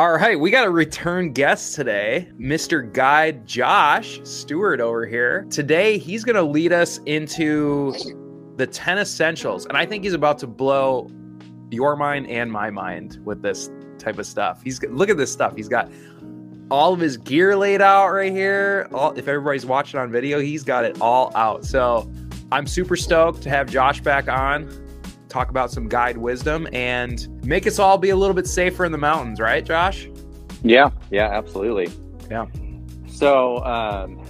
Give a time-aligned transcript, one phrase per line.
[0.00, 2.90] All right, we got a return guest today, Mr.
[2.90, 5.46] Guide Josh Stewart over here.
[5.50, 7.92] Today, he's going to lead us into
[8.56, 11.10] the 10 essentials, and I think he's about to blow
[11.70, 14.62] your mind and my mind with this type of stuff.
[14.64, 15.54] He's look at this stuff.
[15.54, 15.92] He's got
[16.70, 18.88] all of his gear laid out right here.
[18.94, 21.66] All, if everybody's watching on video, he's got it all out.
[21.66, 22.10] So,
[22.50, 24.66] I'm super stoked to have Josh back on
[25.30, 28.92] talk about some guide wisdom and make us all be a little bit safer in
[28.92, 30.08] the mountains, right, Josh?
[30.62, 31.88] Yeah, yeah, absolutely.
[32.30, 32.46] Yeah.
[33.08, 34.22] So, um,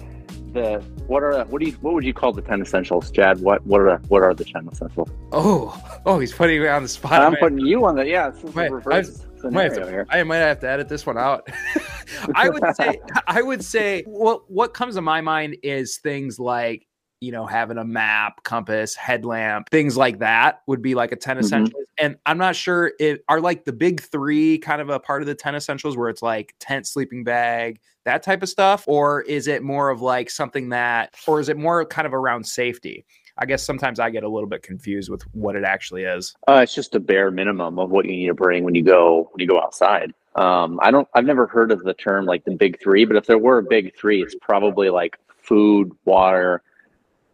[0.53, 3.41] the what are what do you what would you call the ten essentials, Chad?
[3.41, 5.09] What what are what are the ten essentials?
[5.33, 7.23] Oh, oh, he's putting me on the spot.
[7.23, 8.33] I'm putting you on the yeah.
[8.55, 9.03] Wait, I,
[9.49, 11.49] might to, I might have to edit this one out.
[12.35, 16.87] I would say I would say what what comes to my mind is things like
[17.21, 21.37] you know, having a map, compass, headlamp, things like that would be like a 10
[21.37, 21.45] mm-hmm.
[21.45, 21.85] essentials.
[21.99, 25.27] And I'm not sure it are like the big three kind of a part of
[25.27, 28.85] the 10 essentials where it's like tent, sleeping bag, that type of stuff?
[28.87, 32.45] Or is it more of like something that, or is it more kind of around
[32.45, 33.05] safety?
[33.37, 36.35] I guess sometimes I get a little bit confused with what it actually is.
[36.49, 39.31] Uh, it's just a bare minimum of what you need to bring when you go
[39.33, 40.13] when you go outside.
[40.37, 41.09] Um, I don't.
[41.15, 43.63] I've never heard of the term like the big three, but if there were a
[43.63, 46.63] big three, it's probably like food, water,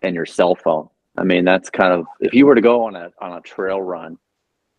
[0.07, 0.89] and your cell phone.
[1.19, 3.81] I mean, that's kind of if you were to go on a on a trail
[3.81, 4.19] run,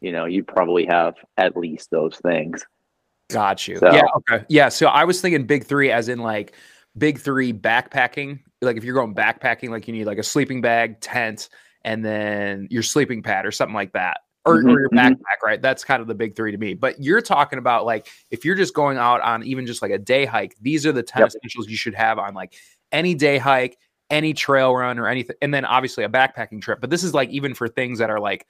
[0.01, 2.65] you know, you probably have at least those things.
[3.29, 3.77] Got you.
[3.77, 4.03] So, yeah.
[4.17, 4.45] Okay.
[4.47, 4.69] Yeah.
[4.69, 6.53] So I was thinking big three, as in like
[6.97, 8.39] big three backpacking.
[8.61, 11.49] Like if you're going backpacking, like you need like a sleeping bag, tent,
[11.83, 14.21] and then your sleeping pad or something like that.
[14.45, 14.99] Or, mm-hmm, or your mm-hmm.
[14.99, 15.47] backpack, mm-hmm.
[15.47, 15.61] right?
[15.61, 16.73] That's kind of the big three to me.
[16.73, 19.97] But you're talking about like if you're just going out on even just like a
[19.97, 21.27] day hike, these are the 10 yep.
[21.27, 22.55] essentials you should have on like
[22.93, 23.77] any day hike
[24.09, 26.81] any trail run or anything, and then obviously a backpacking trip.
[26.81, 28.47] But this is like even for things that are like,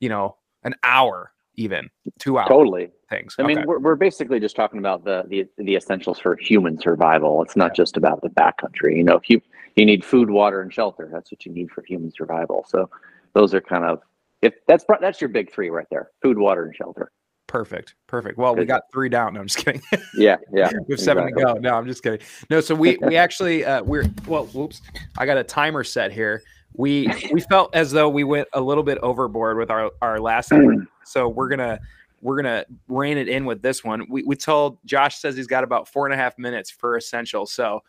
[0.00, 2.48] you know, an hour, even two hours.
[2.48, 3.34] Totally things.
[3.38, 3.54] I okay.
[3.54, 7.42] mean, we're, we're basically just talking about the, the the essentials for human survival.
[7.42, 7.82] It's not yeah.
[7.82, 8.96] just about the backcountry.
[8.96, 9.40] You know, if you
[9.76, 12.64] you need food, water, and shelter, that's what you need for human survival.
[12.68, 12.90] So
[13.34, 14.00] those are kind of
[14.42, 17.10] if that's that's your big three right there: food, water, and shelter.
[17.48, 17.94] Perfect.
[18.06, 18.36] Perfect.
[18.38, 19.34] Well, we got three down.
[19.34, 19.80] No, I'm just kidding.
[20.14, 20.70] yeah, yeah.
[20.86, 21.54] we have seven exactly.
[21.54, 21.60] to go.
[21.60, 22.20] No, I'm just kidding.
[22.50, 24.82] No, so we we actually uh we're well, whoops.
[25.16, 26.42] I got a timer set here.
[26.74, 30.52] We we felt as though we went a little bit overboard with our our last
[31.04, 31.80] so we're gonna
[32.20, 34.06] we're gonna rein it in with this one.
[34.10, 37.46] We we told Josh says he's got about four and a half minutes for essential.
[37.46, 37.80] So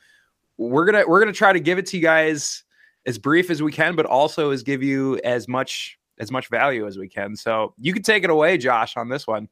[0.57, 2.63] we're gonna we're gonna try to give it to you guys
[3.05, 6.85] as brief as we can, but also as give you as much as much value
[6.85, 7.35] as we can.
[7.35, 9.47] So you can take it away, Josh, on this one.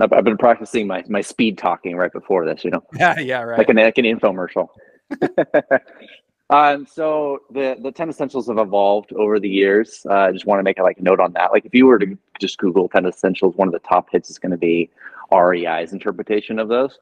[0.00, 2.82] I've been practicing my my speed talking right before this, you know.
[2.98, 3.58] Yeah, yeah, right.
[3.58, 4.68] Like an like an infomercial.
[6.50, 10.04] um, so the the ten essentials have evolved over the years.
[10.08, 11.52] Uh, I just want to make a, like a note on that.
[11.52, 14.38] Like if you were to just Google ten essentials, one of the top hits is
[14.38, 14.90] going to be
[15.32, 16.98] REI's interpretation of those.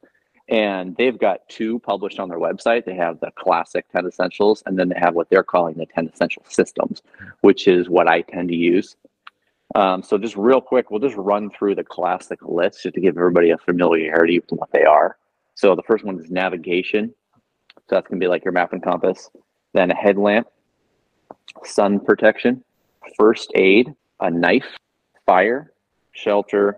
[0.53, 2.85] And they've got two published on their website.
[2.85, 6.11] They have the classic 10 essentials, and then they have what they're calling the 10
[6.13, 7.01] essential systems,
[7.41, 8.95] which is what I tend to use.
[9.75, 13.17] Um, so just real quick, we'll just run through the classic list just to give
[13.17, 15.17] everybody a familiarity with what they are.
[15.55, 17.15] So the first one is navigation.
[17.77, 19.31] So that's gonna be like your map and compass.
[19.73, 20.49] Then a headlamp,
[21.65, 22.63] sun protection,
[23.19, 24.77] first aid, a knife,
[25.25, 25.73] fire,
[26.13, 26.77] shelter,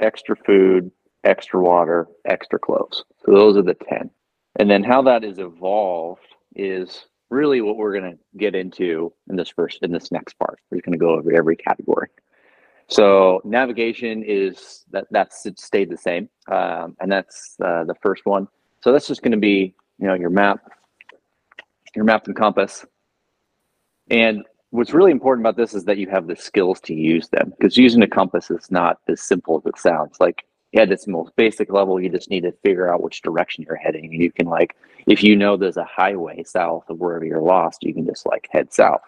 [0.00, 0.90] extra food,
[1.28, 3.04] extra water, extra clothes.
[3.24, 4.10] So those are the 10.
[4.58, 9.36] And then how that is evolved is really what we're going to get into in
[9.36, 10.58] this first in this next part.
[10.70, 12.08] We're going to go over every category.
[12.88, 18.48] So navigation is that that's stayed the same, um, and that's uh, the first one.
[18.80, 20.60] So that's just going to be you know your map,
[21.94, 22.86] your map and compass.
[24.10, 27.52] And what's really important about this is that you have the skills to use them
[27.58, 30.16] because using a compass is not as simple as it sounds.
[30.18, 33.76] Like at this most basic level, you just need to figure out which direction you're
[33.76, 34.12] heading.
[34.12, 37.94] You can like, if you know there's a highway south of wherever you're lost, you
[37.94, 39.02] can just like head south.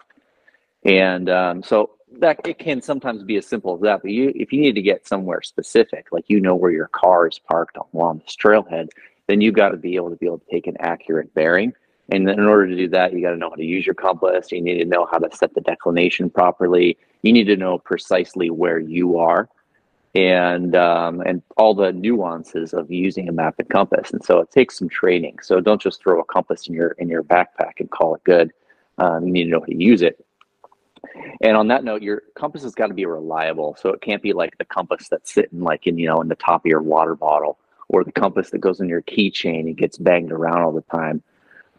[0.83, 4.01] And um, so that it can sometimes be as simple as that.
[4.01, 7.27] But you, if you need to get somewhere specific, like you know where your car
[7.27, 8.89] is parked along this trailhead,
[9.27, 11.73] then you got to be able to be able to take an accurate bearing.
[12.09, 14.51] And in order to do that, you got to know how to use your compass.
[14.51, 16.97] You need to know how to set the declination properly.
[17.21, 19.47] You need to know precisely where you are
[20.13, 24.11] and um, and all the nuances of using a map and compass.
[24.11, 25.39] And so it takes some training.
[25.41, 28.51] So don't just throw a compass in your in your backpack and call it good.
[28.97, 30.23] Um, you need to know how to use it.
[31.41, 33.75] And on that note, your compass has got to be reliable.
[33.79, 36.35] So it can't be like the compass that's sitting like in you know in the
[36.35, 39.97] top of your water bottle or the compass that goes in your keychain and gets
[39.97, 41.23] banged around all the time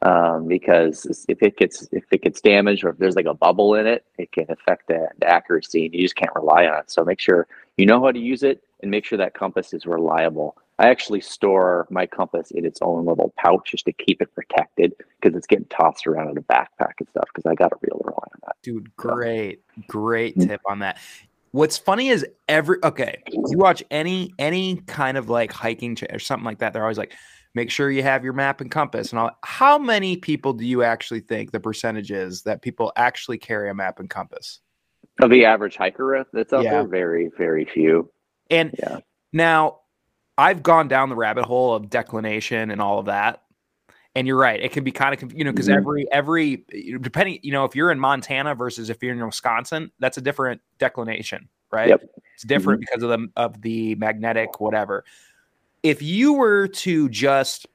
[0.03, 3.75] um, because if it gets if it gets damaged or if there's like a bubble
[3.77, 6.91] in it, it can affect the, the, accuracy, and you just can't rely on it.
[6.91, 7.47] So make sure
[7.77, 10.57] you know how to use it, and make sure that compass is reliable.
[10.79, 14.95] I actually store my compass in its own little pouch just to keep it protected
[15.21, 18.01] because it's getting tossed around in a backpack and stuff because I got a real
[18.05, 18.57] rely on that.
[18.63, 20.49] Dude, great, great mm-hmm.
[20.49, 20.99] tip on that.
[21.53, 26.47] What's funny is every okay, you watch any any kind of like hiking or something
[26.47, 27.13] like that, they're always like,
[27.55, 29.31] make sure you have your map and compass and all.
[29.45, 33.75] How many people do you actually think the percentage is that people actually carry a
[33.75, 34.61] map and compass?
[35.21, 36.71] Of the average hiker that's out yeah.
[36.71, 38.11] there, very, very few.
[38.51, 38.99] And yeah.
[39.33, 39.81] now
[40.39, 43.43] I've gone down the rabbit hole of declination and all of that.
[44.15, 45.79] And you're right; it can be kind of you know because mm-hmm.
[45.79, 46.67] every every
[47.01, 50.61] depending you know if you're in Montana versus if you're in Wisconsin, that's a different
[50.79, 51.89] declination, right?
[51.89, 52.03] Yep.
[52.35, 52.93] It's different mm-hmm.
[52.93, 55.05] because of the of the magnetic whatever
[55.83, 57.67] if you were to just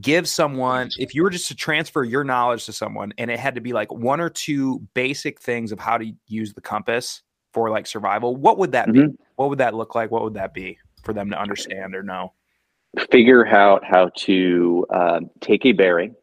[0.00, 3.54] give someone if you were just to transfer your knowledge to someone and it had
[3.54, 7.68] to be like one or two basic things of how to use the compass for
[7.68, 9.08] like survival what would that mm-hmm.
[9.08, 12.02] be what would that look like what would that be for them to understand or
[12.02, 12.32] know
[13.10, 16.14] figure out how to uh, take a bearing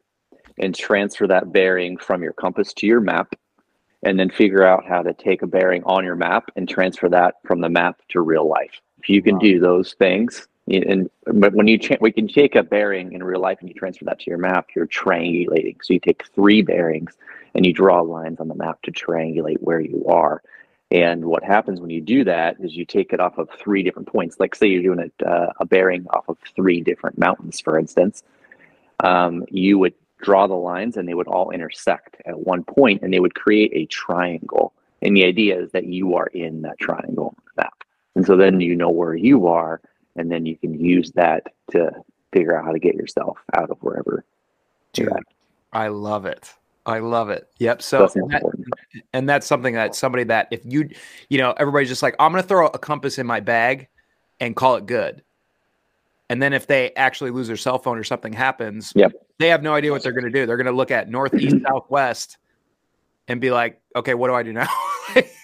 [0.58, 3.34] and transfer that bearing from your compass to your map
[4.04, 7.36] and then figure out how to take a bearing on your map and transfer that
[7.46, 9.42] from the map to real life if you can wow.
[9.42, 13.42] do those things and but when you cha- we can take a bearing in real
[13.42, 15.77] life and you transfer that to your map, you're triangulating.
[15.81, 17.18] So you take three bearings
[17.56, 20.42] and you draw lines on the map to triangulate where you are.
[20.92, 24.07] And what happens when you do that is you take it off of three different
[24.07, 24.39] points.
[24.39, 28.24] Like say you're doing a, uh, a bearing off of three different mountains, for instance.
[29.04, 33.13] Um, you would draw the lines and they would all intersect at one point and
[33.13, 34.74] they would create a triangle.
[35.01, 37.83] And the idea is that you are in that triangle map.
[38.15, 39.80] And so then you know where you are
[40.19, 41.92] and then you can use that to
[42.33, 44.25] figure out how to get yourself out of wherever
[44.92, 45.10] Dude,
[45.71, 46.54] I love it.
[46.86, 47.48] I love it.
[47.60, 47.81] Yep.
[47.83, 48.44] So, and, that,
[49.13, 50.89] and, that's something that somebody that if you,
[51.30, 53.88] you know, everybody's just like, I'm going to throw a compass in my bag
[54.39, 55.21] and call it good.
[56.30, 59.12] And then if they actually lose their cell phone or something happens, yep.
[59.38, 60.48] they have no idea what they're going to do.
[60.48, 62.38] They're going to look at northeast, southwest,
[63.27, 64.68] and be like, okay, what do I do now?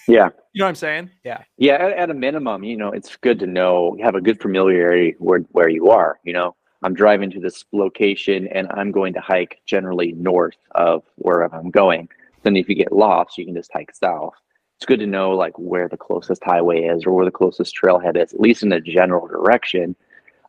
[0.08, 0.28] yeah.
[0.52, 1.10] You know what I'm saying?
[1.24, 1.42] Yeah.
[1.58, 1.74] Yeah.
[1.74, 5.40] At, at, a minimum, you know, it's good to know, have a good familiarity where,
[5.52, 6.18] where you are.
[6.24, 11.02] You know, I'm driving to this location and I'm going to hike generally north of
[11.16, 12.08] wherever I'm going.
[12.42, 14.34] Then if you get lost, you can just hike south.
[14.76, 18.22] It's good to know like where the closest highway is or where the closest trailhead
[18.22, 19.96] is, at least in a general direction.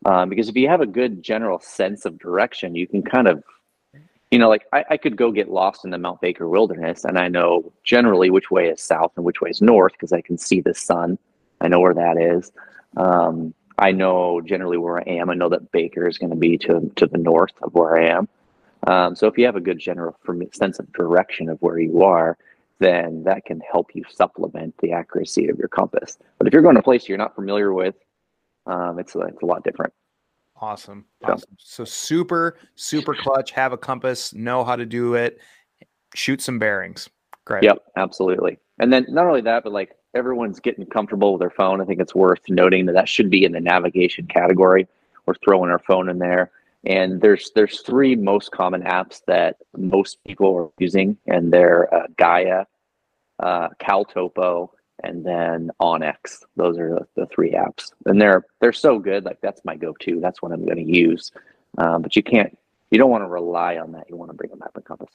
[0.05, 3.43] Um, because if you have a good general sense of direction, you can kind of
[4.31, 7.17] you know, like I, I, could go get lost in the Mount Baker wilderness and
[7.17, 10.37] I know generally which way is south and which way is north because I can
[10.37, 11.17] see the sun.
[11.61, 12.51] I know where that is.
[12.97, 15.29] Um, I know generally where I am.
[15.29, 18.07] I know that Baker is going to be to, to the north of where I
[18.07, 18.27] am.
[18.85, 20.15] Um, so if you have a good general
[20.51, 22.37] sense of direction of where you are,
[22.79, 26.17] then that can help you supplement the accuracy of your compass.
[26.37, 27.95] But if you're going to a place you're not familiar with,
[28.65, 29.93] um, it's, it's a lot different.
[30.59, 31.05] Awesome.
[31.23, 31.55] Awesome.
[31.59, 33.51] So super, super clutch.
[33.51, 35.39] Have a compass, know how to do it,
[36.15, 37.09] shoot some bearings.
[37.45, 37.63] Great.
[37.63, 38.57] Yep, absolutely.
[38.79, 41.79] And then not only that, but like everyone's getting comfortable with their phone.
[41.79, 44.87] I think it's worth noting that that should be in the navigation category.
[45.25, 46.51] We're throwing our phone in there.
[46.85, 52.07] And there's there's three most common apps that most people are using, and they're uh,
[52.17, 52.65] Gaia,
[53.39, 54.69] uh, CalTopo,
[55.03, 56.43] and then onX.
[56.55, 59.25] Those are the, the, three apps, and they're they're so good.
[59.25, 60.19] Like that's my go-to.
[60.19, 61.31] That's what I'm going to use.
[61.77, 62.57] Um, but you can't.
[62.91, 64.09] You don't want to rely on that.
[64.09, 65.09] You want to bring a map and compass.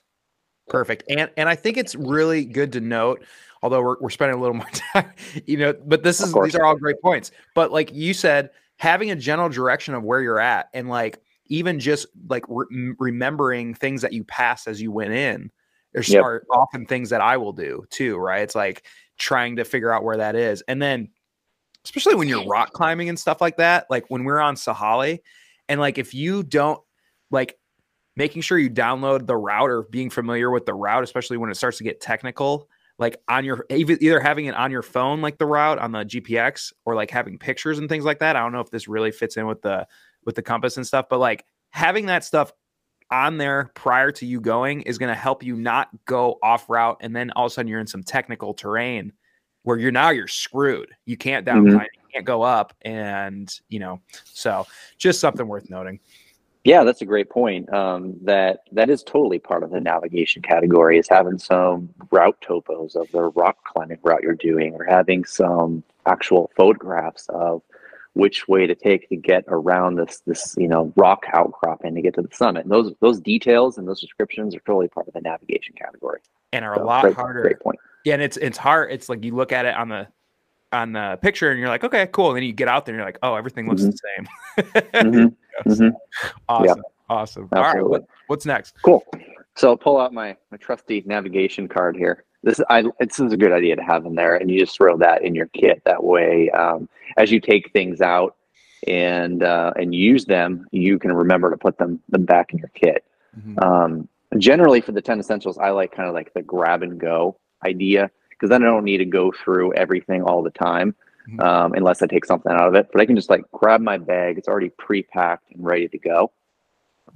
[0.69, 1.05] Perfect.
[1.09, 3.25] And and I think it's really good to note,
[3.63, 5.13] although we're we're spending a little more time,
[5.47, 7.31] you know, but this is these are all great points.
[7.55, 11.79] But like you said, having a general direction of where you're at, and like even
[11.79, 15.51] just like re- remembering things that you passed as you went in.
[15.93, 16.25] There's yep.
[16.51, 18.43] often things that I will do too, right?
[18.43, 18.85] It's like
[19.19, 20.63] trying to figure out where that is.
[20.69, 21.09] And then,
[21.85, 25.21] especially when you're rock climbing and stuff like that, like when we're on Saali,
[25.69, 26.81] and like if you don't
[27.31, 27.59] like
[28.17, 31.57] making sure you download the route or being familiar with the route, especially when it
[31.57, 35.47] starts to get technical, like on your either having it on your phone, like the
[35.47, 38.37] route on the GPX, or like having pictures and things like that.
[38.37, 39.87] I don't know if this really fits in with the
[40.25, 42.53] with the compass and stuff, but like having that stuff
[43.13, 46.97] on there prior to you going is going to help you not go off route
[47.01, 49.13] and then all of a sudden you're in some technical terrain
[49.63, 50.91] where you're now you're screwed.
[51.05, 51.79] You can't down mm-hmm.
[51.79, 54.67] you can't go up and you know so
[54.99, 56.01] just something worth noting.
[56.65, 57.73] Yeah, that's a great point.
[57.73, 62.95] Um, that that is totally part of the navigation category is having some route topos
[62.95, 67.63] of the rock climbing route you're doing, or having some actual photographs of
[68.15, 72.15] which way to take to get around this this you know rock outcropping to get
[72.15, 72.65] to the summit.
[72.65, 76.21] And those those details and those descriptions are totally part of the navigation category
[76.53, 77.43] and are so, a lot great, harder.
[77.43, 77.79] Great point.
[78.05, 78.93] Yeah, and it's it's hard.
[78.93, 80.07] It's like you look at it on the
[80.73, 82.29] on the picture and you're like, okay, cool.
[82.29, 83.93] And then you get out there and you're like, oh, everything looks Mhm.
[83.93, 84.29] the same.
[84.95, 85.37] Mhm.
[85.67, 85.93] Mhm.
[86.49, 86.83] Awesome.
[87.11, 87.49] Awesome.
[87.53, 87.85] All right.
[87.85, 88.75] What, what's next?
[88.83, 89.05] Cool.
[89.55, 92.25] So I'll pull out my, my trusty navigation card here.
[92.43, 94.97] This I this is a good idea to have in there, and you just throw
[94.99, 95.83] that in your kit.
[95.85, 98.37] That way, um, as you take things out
[98.89, 102.71] and uh, and use them, you can remember to put them them back in your
[102.75, 103.05] kit.
[103.39, 103.63] Mhm.
[103.63, 104.09] Um,
[104.39, 108.11] generally, for the ten essentials, I like kind of like the grab and go idea
[108.31, 110.97] because then I don't need to go through everything all the time
[111.29, 111.41] Mhm.
[111.41, 112.89] um, unless I take something out of it.
[112.93, 116.33] But I can just like grab my bag; it's already pre-packed and ready to go.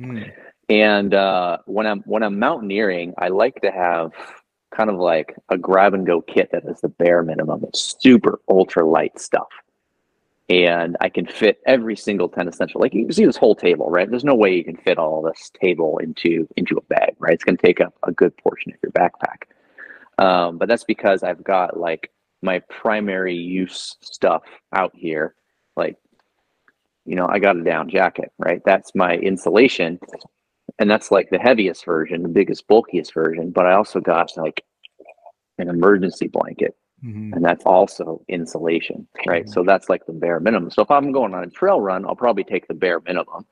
[0.01, 0.31] Mm.
[0.69, 4.13] And uh, when I'm when I'm mountaineering, I like to have
[4.77, 7.65] kind of like a grab and go kit that is the bare minimum.
[7.65, 9.49] It's super ultra light stuff,
[10.49, 12.81] and I can fit every single ten essential.
[12.81, 14.09] Like you can see this whole table, right?
[14.09, 17.33] There's no way you can fit all this table into into a bag, right?
[17.33, 19.45] It's going to take up a good portion of your backpack.
[20.23, 22.11] Um, but that's because I've got like
[22.43, 24.43] my primary use stuff
[24.75, 25.35] out here,
[25.77, 25.97] like
[27.07, 28.61] you know, I got a down jacket, right?
[28.67, 29.99] That's my insulation.
[30.79, 33.51] And that's like the heaviest version, the biggest, bulkiest version.
[33.51, 34.63] But I also got like
[35.59, 37.33] an emergency blanket, Mhm.
[37.35, 39.49] and that's also insulation, right?
[39.49, 40.71] So that's like the bare minimum.
[40.71, 43.47] So if I'm going on a trail run, I'll probably take the bare minimum.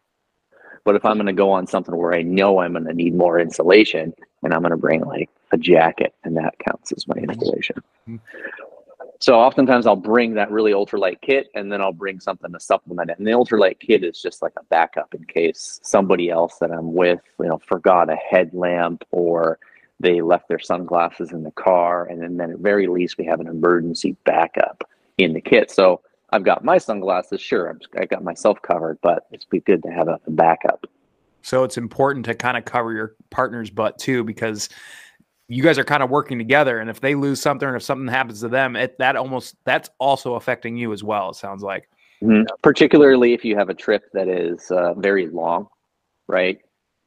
[0.85, 3.15] But if I'm going to go on something where I know I'm going to need
[3.15, 4.13] more insulation,
[4.43, 7.77] and I'm going to bring like a jacket, and that counts as my insulation.
[8.07, 8.21] Mhm.
[9.25, 13.09] So oftentimes I'll bring that really ultralight kit and then I'll bring something to supplement
[13.09, 13.17] it.
[13.17, 16.93] And the ultralight kit is just like a backup in case somebody else that I'm
[16.93, 19.59] with, you know, forgot a headlamp or
[19.99, 22.05] they left their sunglasses in the car.
[22.05, 25.71] And then, then at very least we have an emergency backup in the kit.
[25.71, 29.83] So I've got my sunglasses, sure, I'm, I got myself covered, but it's be good
[29.85, 30.85] to have a, a backup.
[31.41, 34.69] So it's important to kind of cover your partner's butt too, because
[35.49, 36.79] you guys are kind of working together.
[36.79, 39.91] And if they lose something or if something happens to them, it that almost that's
[39.99, 41.31] also affecting you as well.
[41.31, 41.89] It sounds like.
[42.23, 42.47] Mhm.
[42.63, 45.69] Particularly if you have a trip that is uh, very long,
[46.27, 46.61] right?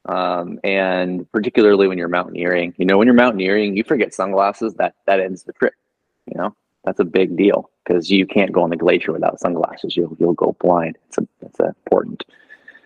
[0.04, 4.94] Um, and particularly when you're mountaineering, you know, when you're mountaineering, you forget sunglasses, that
[5.06, 5.74] that ends the trip.
[6.26, 9.96] You know, that's a big deal because you can't go on the glacier without sunglasses.
[9.96, 10.96] You'll you'll go blind.
[11.08, 12.24] It's a, it's important.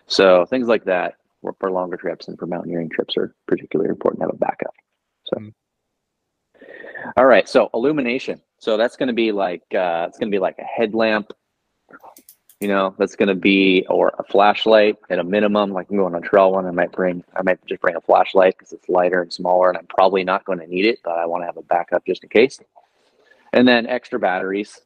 [0.07, 1.15] So things like that
[1.59, 4.73] for longer trips and for mountaineering trips are particularly important to have a backup.
[7.17, 8.41] All right, so illumination.
[8.59, 11.33] So that's going to be like uh, it's going to be like a headlamp,
[12.63, 16.15] you know that's going to be or a flashlight at a minimum like i'm going
[16.15, 18.87] on a trail one i might bring i might just bring a flashlight because it's
[18.87, 21.45] lighter and smaller and i'm probably not going to need it but i want to
[21.45, 22.59] have a backup just in case.
[23.51, 24.81] And then extra batteries.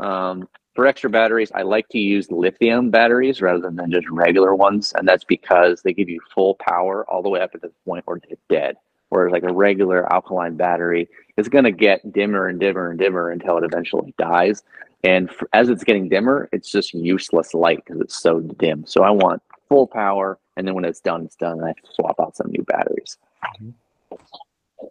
[0.00, 4.54] Um, for extra batteries i like to use lithium batteries rather than, than just regular
[4.54, 7.70] ones and that's because they give you full power all the way up to the
[7.84, 8.76] point where they're dead
[9.14, 13.30] whereas like a regular alkaline battery is going to get dimmer and dimmer and dimmer
[13.30, 14.62] until it eventually dies
[15.04, 18.86] and as it's getting dimmer, it's just useless light because it's so dim.
[18.86, 22.18] So I want full power, and then when it's done, it's done, and I swap
[22.18, 23.18] out some new batteries.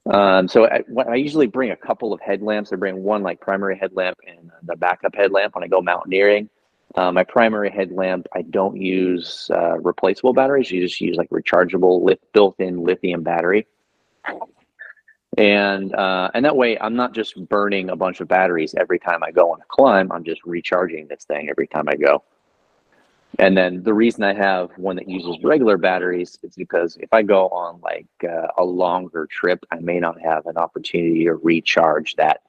[0.06, 2.72] Um, so I, I, usually bring a couple of headlamps.
[2.72, 6.50] I bring one like primary headlamp and the backup headlamp when I go mountaineering.
[6.96, 10.70] Uh, my primary headlamp, I don't use uh, replaceable batteries.
[10.72, 13.66] You just use like rechargeable, built-in lithium battery
[15.38, 19.24] and uh, and that way I'm not just burning a bunch of batteries every time
[19.24, 20.12] I go on a climb.
[20.12, 22.24] I'm just recharging this thing every time I go.
[23.40, 27.24] And then the reason I have one that uses regular batteries is because if I
[27.24, 32.16] go on like uh, a longer trip, I may not have an opportunity to recharge
[32.16, 32.42] that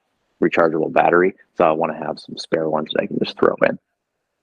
[0.43, 1.35] rechargeable battery.
[1.57, 3.79] So I want to have some spare ones that I can just throw in.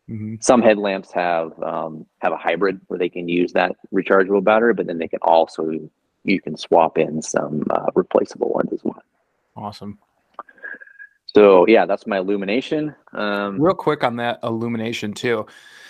[0.09, 0.35] Mm-hmm.
[0.39, 4.87] Some headlamps have um, have a hybrid where they can use that rechargeable battery, but
[4.87, 5.89] then they can also
[6.23, 9.01] you can swap in some uh, replaceable ones as well.
[9.55, 9.99] Awesome.
[11.25, 12.93] So yeah, that's my illumination.
[13.13, 15.45] Um, Real quick on that illumination too.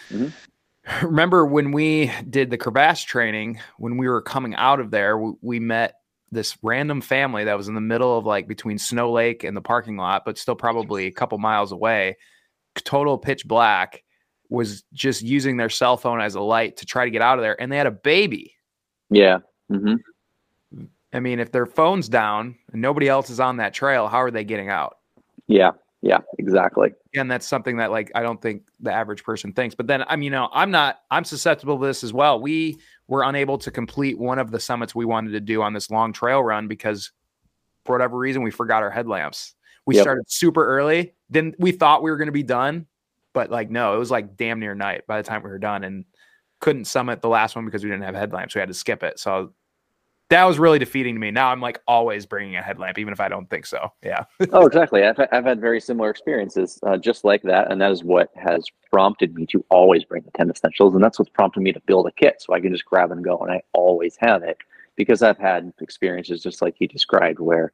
[0.09, 0.31] Mhm.
[1.03, 3.59] Remember when we did the crevasse training?
[3.77, 5.95] When we were coming out of there, we, we met
[6.31, 9.61] this random family that was in the middle of like between Snow Lake and the
[9.61, 12.17] parking lot, but still probably a couple miles away.
[12.75, 14.03] Total pitch black.
[14.49, 17.41] Was just using their cell phone as a light to try to get out of
[17.41, 18.53] there, and they had a baby.
[19.09, 19.37] yeah.
[19.69, 19.95] hmm
[21.13, 24.31] I mean, if their phone's down and nobody else is on that trail, how are
[24.31, 24.97] they getting out?
[25.47, 25.71] Yeah.
[26.01, 26.19] Yeah.
[26.39, 26.93] Exactly.
[27.15, 29.75] and that's something that like I don't think the average person thinks.
[29.75, 32.39] But then I'm you know I'm not I'm susceptible to this as well.
[32.41, 35.91] We were unable to complete one of the summits we wanted to do on this
[35.91, 37.11] long trail run because
[37.85, 39.53] for whatever reason we forgot our headlamps.
[39.85, 40.03] We Yep.
[40.03, 41.13] started super early.
[41.29, 42.85] Then we thought we were going to be done,
[43.33, 45.83] but like no, it was like damn near night by the time we were done
[45.83, 46.05] and
[46.61, 48.55] couldn't summit the last one because we didn't have headlamps.
[48.55, 49.19] We had to skip it.
[49.19, 49.53] So
[50.31, 51.29] that was really defeating to me.
[51.29, 53.91] Now I'm like always bringing a headlamp, even if I don't think so.
[54.01, 54.23] Yeah.
[54.53, 55.03] oh, exactly.
[55.03, 57.69] I've, I've had very similar experiences uh, just like that.
[57.69, 60.95] And that is what has prompted me to always bring the 10 essentials.
[60.95, 63.25] And that's what's prompted me to build a kit so I can just grab and
[63.25, 63.39] go.
[63.39, 64.57] And I always have it
[64.95, 67.73] because I've had experiences just like you described where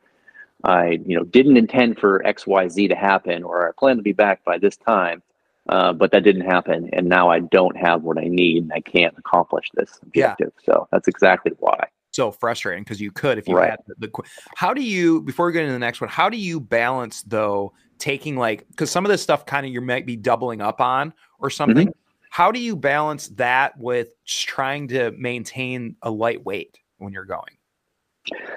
[0.63, 4.01] I, you know, didn't intend for X, Y, Z to happen, or I plan to
[4.01, 5.21] be back by this time.
[5.69, 8.79] Uh, but that didn't happen, and now I don't have what I need, and I
[8.79, 10.53] can't accomplish this objective.
[10.59, 10.73] Yeah.
[10.73, 13.69] So that's exactly why so frustrating because you could if you right.
[13.69, 14.23] had the, the,
[14.55, 17.71] how do you before we get into the next one how do you balance though
[17.99, 21.13] taking like because some of this stuff kind of you might be doubling up on
[21.39, 21.99] or something mm-hmm.
[22.29, 27.57] how do you balance that with trying to maintain a light weight when you're going?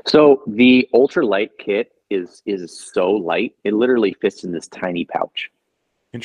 [0.07, 5.05] So the ultra light kit is is so light it literally fits in this tiny
[5.05, 5.51] pouch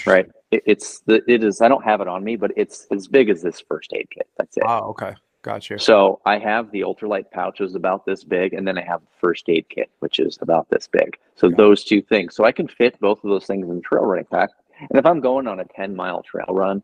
[0.08, 0.26] right?
[0.50, 3.30] It, it's the it is i don't have it on me but it's as big
[3.30, 4.64] as this first aid kit that's it.
[4.66, 5.14] Oh okay
[5.46, 5.78] Gotcha.
[5.78, 9.48] So I have the ultralight pouches about this big, and then I have the first
[9.48, 11.20] aid kit, which is about this big.
[11.36, 12.36] So those two things.
[12.36, 14.50] So I can fit both of those things in the trail running pack.
[14.80, 16.82] And if I'm going on a 10 mile trail run,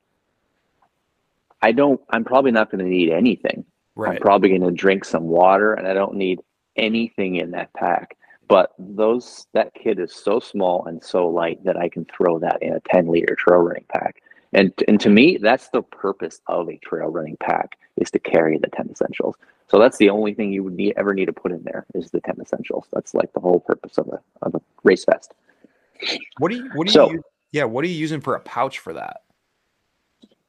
[1.64, 3.66] I don't, I'm probably not going to need anything.
[3.96, 4.12] Right.
[4.12, 6.40] I'm probably going to drink some water and I don't need
[6.76, 8.16] anything in that pack.
[8.48, 12.62] But those, that kit is so small and so light that I can throw that
[12.62, 14.22] in a 10 liter trail running pack.
[14.54, 18.58] And, and to me, that's the purpose of a trail running pack is to carry
[18.58, 19.36] the 10 essentials.
[19.68, 22.12] So that's the only thing you would need, ever need to put in there is
[22.12, 22.88] the 10 essentials.
[22.92, 25.34] That's like the whole purpose of a, of a race vest.
[26.40, 28.80] What do you, what do so, you, yeah, what are you using for a pouch
[28.80, 29.22] for that?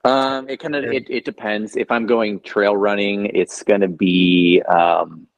[0.05, 1.77] Um, it kind of, it, it depends.
[1.77, 5.29] If I'm going trail running, it's going to be, um,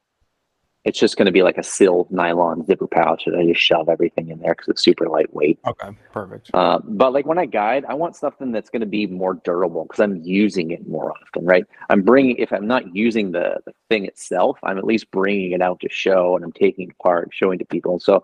[0.85, 4.29] it's just going to be like a silnylon zipper pouch that I just shove everything
[4.29, 5.59] in there because it's super lightweight.
[5.67, 6.51] Okay, perfect.
[6.53, 9.85] Uh, but like when I guide, I want something that's going to be more durable
[9.85, 11.65] because I'm using it more often, right?
[11.89, 15.61] I'm bringing, if I'm not using the, the thing itself, I'm at least bringing it
[15.61, 17.99] out to show and I'm taking it apart, showing to people.
[17.99, 18.23] So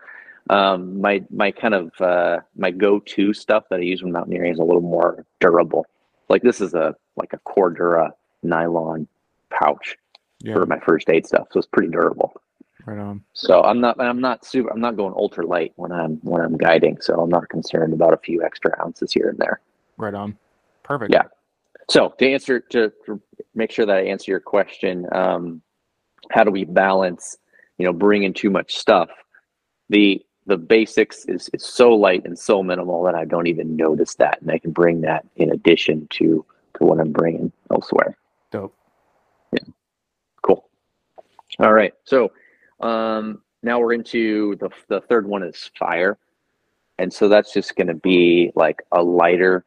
[0.51, 4.60] um, my my kind of uh, my go-to stuff that I use when mountaineering is
[4.60, 5.86] a little more durable.
[6.30, 8.12] Like this is a like a Cordura
[8.44, 9.08] nylon
[9.50, 9.98] pouch
[10.41, 10.53] yeah.
[10.53, 12.34] for my first aid stuff, so it's pretty durable.
[12.86, 13.24] Right on.
[13.34, 16.58] So I'm not I'm not super I'm not going ultra light when I'm when I'm
[16.58, 19.62] guiding, so I'm not concerned about a few extra ounces here and there.
[19.98, 20.38] Right on.
[20.84, 21.13] Perfect.
[21.13, 21.24] Yeah.
[21.89, 23.22] So to answer to, to
[23.54, 25.62] make sure that I answer your question, um,
[26.32, 27.38] how do we balance,
[27.78, 29.10] you know, bringing too much stuff?
[29.89, 34.15] The the basics is, is so light and so minimal that I don't even notice
[34.15, 36.46] that, and I can bring that in addition to
[36.78, 38.17] to what I'm bringing elsewhere.
[38.52, 38.76] Dope.
[39.52, 39.60] Yeah.
[40.41, 40.67] Cool.
[41.60, 41.94] All right.
[42.06, 42.32] So
[42.82, 46.17] um, now we're into the, the third one is fire.
[46.98, 49.65] And so that's just going to be like a lighter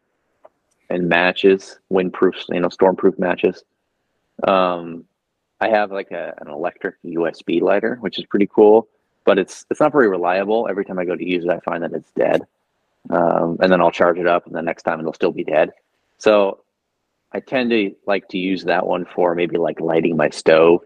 [0.90, 3.64] and matches, windproof, you know, stormproof matches.
[4.46, 5.04] Um,
[5.60, 8.88] I have like a, an electric USB lighter, which is pretty cool,
[9.24, 10.66] but it's it's not very reliable.
[10.68, 12.42] Every time I go to use it, I find that it's dead,
[13.10, 15.70] um, and then I'll charge it up, and the next time it'll still be dead.
[16.18, 16.60] So
[17.32, 20.84] I tend to like to use that one for maybe like lighting my stove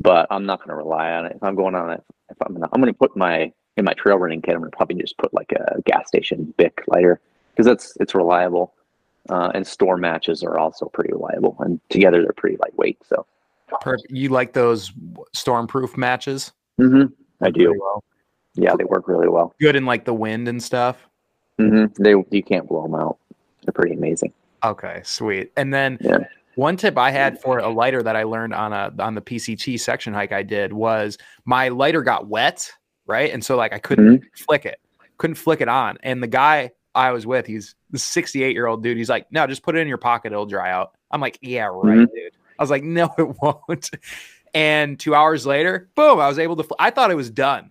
[0.00, 1.32] but I'm not going to rely on it.
[1.36, 3.94] If I'm going on it, if I'm gonna, I'm going to put my in my
[3.94, 4.54] trail running kit.
[4.54, 8.14] I'm going to probably just put like a gas station Bic lighter because that's it's
[8.14, 8.74] reliable,
[9.28, 12.98] uh, and store matches are also pretty reliable, and together they're pretty lightweight.
[13.08, 13.26] So,
[13.80, 14.10] Perfect.
[14.10, 14.92] you like those
[15.36, 16.52] stormproof matches?
[16.80, 17.12] Mm-hmm.
[17.44, 17.74] I do.
[17.78, 18.04] Well.
[18.54, 19.54] Yeah, they work really well.
[19.60, 21.08] Good in like the wind and stuff.
[21.60, 22.02] Mm-hmm.
[22.02, 23.18] They you can't blow them out.
[23.62, 24.32] They're pretty amazing.
[24.64, 25.52] Okay, sweet.
[25.56, 26.18] And then yeah.
[26.58, 29.78] One tip I had for a lighter that I learned on a on the PCT
[29.78, 32.68] section hike I did was my lighter got wet,
[33.06, 33.32] right?
[33.32, 34.44] And so like I couldn't mm-hmm.
[34.44, 34.80] flick it,
[35.18, 35.98] couldn't flick it on.
[36.02, 38.96] And the guy I was with, he's the 68 year old dude.
[38.96, 40.96] He's like, no, just put it in your pocket, it'll dry out.
[41.12, 42.12] I'm like, yeah, right, mm-hmm.
[42.12, 42.32] dude.
[42.58, 43.90] I was like, no, it won't.
[44.52, 46.64] And two hours later, boom, I was able to.
[46.64, 47.70] Fl- I thought it was done.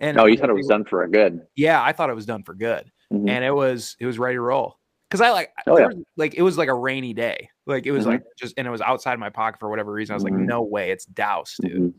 [0.00, 1.46] And oh, you thought it was done for a good?
[1.56, 3.26] Yeah, I thought it was done for good, mm-hmm.
[3.26, 5.88] and it was it was ready to roll because I like oh, yeah.
[6.16, 7.48] like it was like a rainy day.
[7.66, 8.12] Like it was mm-hmm.
[8.12, 10.14] like just and it was outside my pocket for whatever reason.
[10.14, 10.46] I was like, mm-hmm.
[10.46, 11.94] no way, it's doused, dude.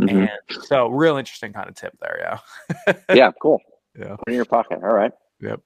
[0.00, 0.04] Mm-hmm.
[0.04, 0.18] mm-hmm.
[0.18, 2.38] And so real interesting kind of tip there,
[2.86, 2.94] yeah.
[3.14, 3.60] yeah, cool.
[3.98, 4.16] Yeah.
[4.16, 4.80] Put in your pocket.
[4.82, 5.12] All right.
[5.40, 5.60] Yep.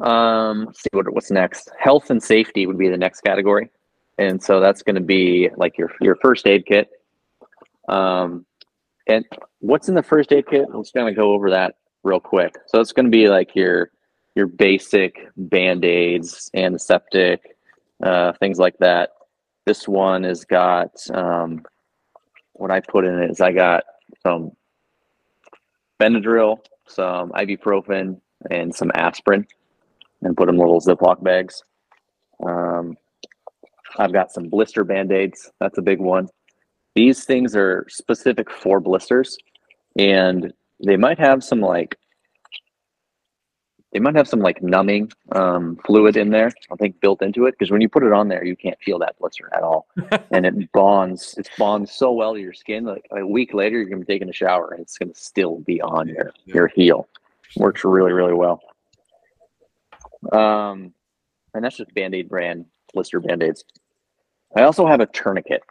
[0.00, 1.70] Um, let's see what what's next.
[1.78, 3.70] Health and safety would be the next category.
[4.18, 6.90] And so that's going to be like your your first aid kit.
[7.88, 8.44] Um,
[9.06, 9.24] and
[9.60, 10.66] what's in the first aid kit?
[10.72, 12.56] I'm just going to go over that real quick.
[12.66, 13.90] So it's going to be like your
[14.34, 17.56] your basic band-aids, antiseptic,
[18.02, 19.10] uh, things like that.
[19.66, 21.62] This one has got um,
[22.54, 23.84] what I put in it is I got
[24.22, 24.52] some
[26.00, 29.46] Benadryl, some ibuprofen, and some aspirin,
[30.22, 31.62] and put them in little Ziploc bags.
[32.46, 32.96] Um,
[33.98, 35.50] I've got some blister band-aids.
[35.60, 36.28] That's a big one.
[36.94, 39.36] These things are specific for blisters,
[39.98, 40.52] and
[40.84, 41.96] they might have some like
[43.92, 46.50] they might have some like numbing um, fluid in there.
[46.70, 48.98] I think built into it because when you put it on there, you can't feel
[48.98, 49.86] that blister at all,
[50.30, 51.34] and it bonds.
[51.38, 52.84] It bonds so well to your skin.
[52.84, 55.80] Like a week later, you're gonna be taking a shower, and it's gonna still be
[55.80, 56.54] on your Yeah.
[56.54, 57.08] your heel.
[57.56, 58.60] Works really really well.
[60.32, 60.92] Um,
[61.54, 63.64] and that's just Band Aid brand blister band aids.
[64.56, 65.62] I also have a tourniquet.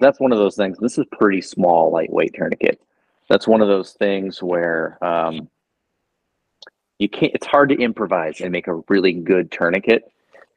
[0.00, 0.78] That's one of those things.
[0.78, 2.80] This is pretty small, lightweight tourniquet.
[3.28, 5.48] That's one of those things where um,
[7.02, 7.34] you can't.
[7.34, 10.04] It's hard to improvise and make a really good tourniquet,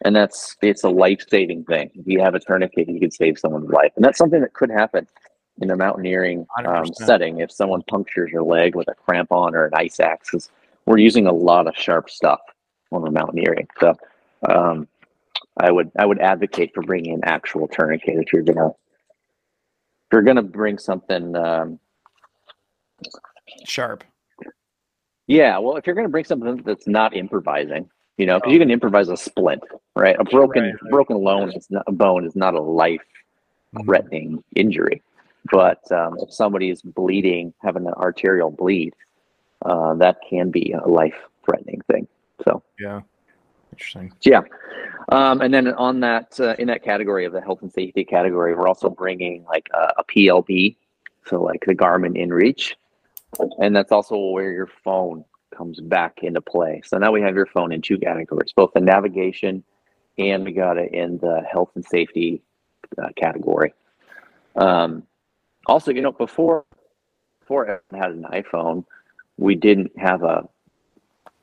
[0.03, 1.89] and that's it's a life saving thing.
[1.95, 4.69] If you have a tourniquet, you can save someone's life, and that's something that could
[4.69, 5.07] happen
[5.59, 9.73] in a mountaineering um, setting if someone punctures your leg with a crampon or an
[9.73, 10.29] ice axe.
[10.29, 10.49] 'cause
[10.85, 12.41] we're using a lot of sharp stuff
[12.89, 13.95] when we're mountaineering, so
[14.47, 14.87] um,
[15.57, 20.21] I would I would advocate for bringing an actual tourniquet if you're gonna if you're
[20.21, 21.35] gonna bring something.
[21.35, 21.79] Um,
[23.65, 24.03] Sharp.
[25.27, 28.59] Yeah, well, if you're going to bring something that's not improvising, you know, because you
[28.59, 29.63] can improvise a splint,
[29.95, 30.15] right?
[30.19, 30.91] A broken Right, right.
[30.91, 33.01] broken bone is not, a bone is not a life
[33.83, 35.01] threatening injury,
[35.51, 38.93] but um, if somebody is bleeding, having an arterial bleed,
[39.63, 42.07] uh, that can be a life threatening thing.
[42.43, 43.01] So Yeah.
[43.71, 44.13] Interesting.
[44.21, 44.41] yeah,
[45.09, 48.55] um, and then on that uh, in that category of the health and safety category,
[48.55, 50.77] we're also bringing like a, a PLB,
[51.25, 52.73] so like the Garmin InReach,
[53.59, 55.23] and that's also where your phone
[55.55, 56.81] comes back into play.
[56.85, 59.63] So now we have your phone in two categories, both the navigation
[60.17, 62.41] and we got it in the health and safety
[63.01, 63.73] uh, category.
[64.55, 65.03] Um,
[65.65, 66.63] also, you know, before
[67.41, 68.85] before everyone had an iPhone,
[69.37, 70.47] we didn't have a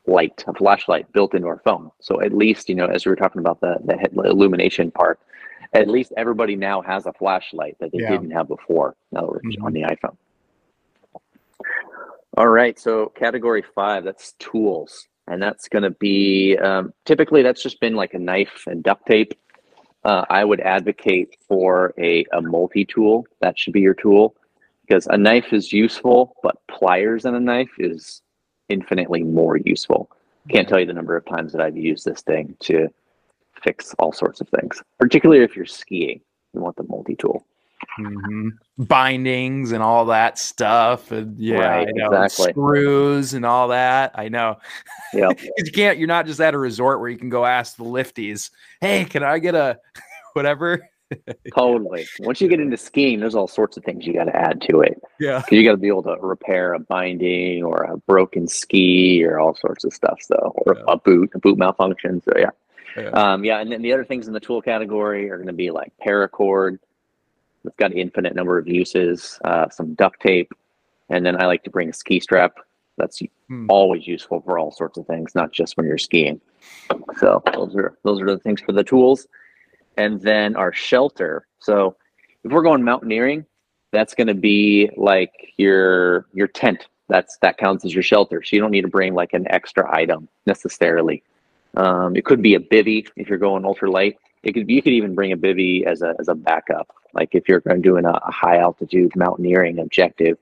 [0.07, 1.91] light, a flashlight built into our phone.
[2.01, 5.21] So at least, you know, as we were talking about the the illumination part,
[5.75, 8.11] at least everybody now has a flashlight that they Yeah.
[8.11, 8.97] didn't have before.
[9.13, 9.63] Now we're Mhm.
[9.63, 10.17] on the iPhone.
[12.37, 15.07] All right, so category five, that's tools.
[15.29, 19.07] And that's going to be um, typically that's just been like a knife and duct
[19.07, 19.35] tape.
[20.05, 23.27] Uh, I would advocate for a, a multi tool.
[23.41, 24.35] That should be your tool
[24.87, 28.23] because a knife is useful, but pliers and a knife is
[28.69, 30.11] infinitely more useful.
[30.49, 32.89] Can't tell you the number of times that I've used this thing to
[33.63, 36.21] fix all sorts of things, particularly if you're skiing.
[36.53, 37.47] You want the multi tool.
[37.97, 42.07] Hmm Bindings and all that stuff, and yeah, Right, I know.
[42.13, 42.53] exactly.
[42.53, 44.13] screws and all that.
[44.15, 44.59] I know.
[45.13, 45.29] Yeah.
[45.59, 45.99] you can't.
[45.99, 49.23] You're not just at a resort where you can go ask the lifties, "Hey, can
[49.23, 49.79] I get a
[50.33, 50.89] whatever?"
[51.55, 52.07] totally.
[52.21, 54.81] Once you get into skiing, there's all sorts of things you got to add to
[54.81, 54.99] it.
[55.21, 55.43] Yeah.
[55.51, 59.55] you got to be able to repair a binding or a broken ski or all
[59.55, 60.19] sorts of stuff.
[60.23, 60.35] So,
[60.67, 60.85] or Yeah.
[60.89, 62.23] a boot, a boot malfunction.
[62.23, 62.49] So, yeah.
[62.97, 63.11] Yeah.
[63.11, 63.61] Um, yeah.
[63.61, 66.79] And then the other things in the tool category are going to be like paracord.
[67.65, 70.53] It's got an infinite number of uses, uh, some duct tape.
[71.09, 72.57] And then I like to bring a ski strap.
[72.99, 73.67] That's Hmm.
[73.69, 76.41] always useful for all sorts of things, not just when you're skiing.
[77.19, 79.27] So those are those are the things for the tools.
[79.97, 81.47] And then our shelter.
[81.59, 81.97] So
[82.45, 83.45] if we're going mountaineering,
[83.93, 86.89] that's going to be like your your tent.
[87.09, 88.43] That's that counts as your shelter.
[88.43, 91.23] So you don't need to bring like an extra item necessarily.
[91.77, 94.17] Um, it could be a bivy if you're going ultralight.
[94.43, 96.95] It could you could even bring a bivy as a as a backup.
[97.15, 100.39] Like if you're going doing a, a high altitude mountaineering objective,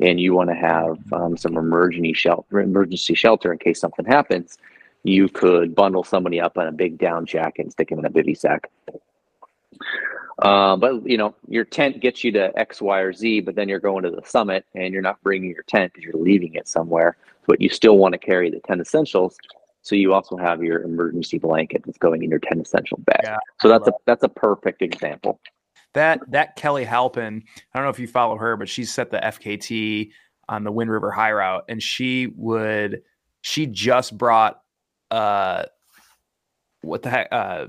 [0.00, 4.58] and you want to have um, some emergency shelter emergency shelter in case something happens,
[5.04, 8.10] you could bundle somebody up in a big down jacket and stick them in a
[8.10, 8.70] bivy sack.
[10.40, 13.68] Uh, but you know, your tent gets you to X, Y, or Z, but then
[13.68, 16.66] you're going to the summit and you're not bringing your tent because you're leaving it
[16.66, 17.16] somewhere.
[17.46, 19.36] But you still want to carry the 10 essentials.
[19.84, 23.20] So you also have your emergency blanket that's going in your 10 essential bag.
[23.22, 25.38] Yeah, so that's a that's a perfect example.
[25.92, 29.18] That that Kelly Halpin, I don't know if you follow her, but she set the
[29.18, 30.10] FKT
[30.48, 33.02] on the Wind River High Route, and she would
[33.42, 34.60] she just brought
[35.10, 35.64] uh
[36.80, 37.66] what the heck uh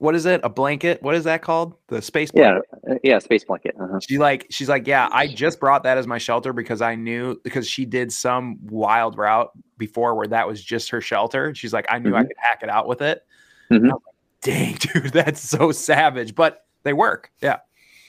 [0.00, 3.18] what is it a blanket what is that called the space blanket Yeah, uh, yeah,
[3.18, 3.74] space blanket.
[3.80, 4.00] Uh-huh.
[4.00, 7.38] she like she's like yeah i just brought that as my shelter because i knew
[7.44, 11.86] because she did some wild route before where that was just her shelter she's like
[11.88, 12.28] i knew i Mhm.
[12.28, 13.24] could hack it out with it
[13.70, 13.90] Mhm.
[13.90, 14.00] Like,
[14.42, 17.58] dang dude that's so savage but they work yeah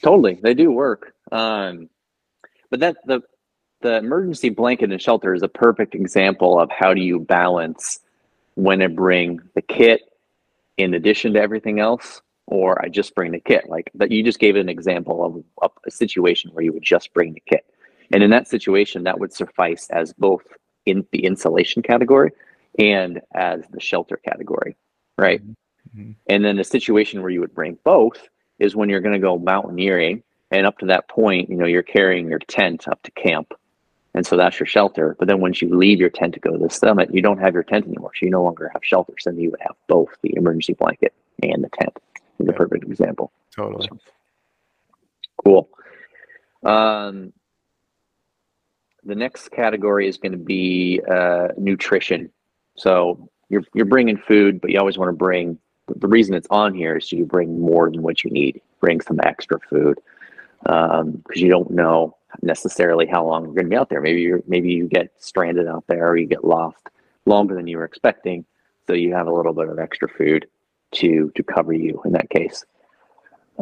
[0.02, 1.14] Totally, they do work.
[1.30, 1.88] Um,
[2.70, 3.20] but that the
[3.82, 8.00] the emergency blanket and shelter is a perfect example of how do you balance
[8.54, 10.00] when to bring the kit
[10.76, 13.68] in addition to everything else, or I just bring the kit.
[13.68, 17.12] Like that, you just gave an example of, of a situation where you would just
[17.14, 17.64] bring the kit,
[18.12, 20.44] and in that situation, that would suffice as both
[20.86, 22.30] in the insulation category
[22.78, 24.76] and as the shelter category,
[25.18, 25.40] right?
[25.96, 26.16] Mhm.
[26.28, 29.38] And then the situation where you would bring both is when you're going to go
[29.38, 33.54] mountaineering, and up to that point, you know, you're carrying your tent up to camp,
[34.14, 35.16] and so that's your shelter.
[35.18, 37.54] But then once you leave your tent to go to the summit, you don't have
[37.54, 39.14] your tent anymore, so you no longer have shelter.
[39.18, 41.96] So then you would have both the emergency blanket and the tent.
[42.38, 43.32] Is a perfect example.
[43.54, 43.88] Totally.
[45.44, 45.68] Cool.
[46.64, 47.32] Um,
[49.04, 52.30] the next category is going to be uh, nutrition.
[52.76, 55.58] So you're you're bringing food, but you always want to bring.
[55.96, 58.60] The reason it's on here is you bring more than what you need.
[58.80, 59.98] Bring some extra food
[60.62, 64.00] because um, you don't know necessarily how long you're going to be out there.
[64.00, 66.88] Maybe you maybe you get stranded out there, or you get lost
[67.26, 68.44] longer than you were expecting.
[68.86, 70.46] So you have a little bit of extra food
[70.92, 72.64] to to cover you in that case.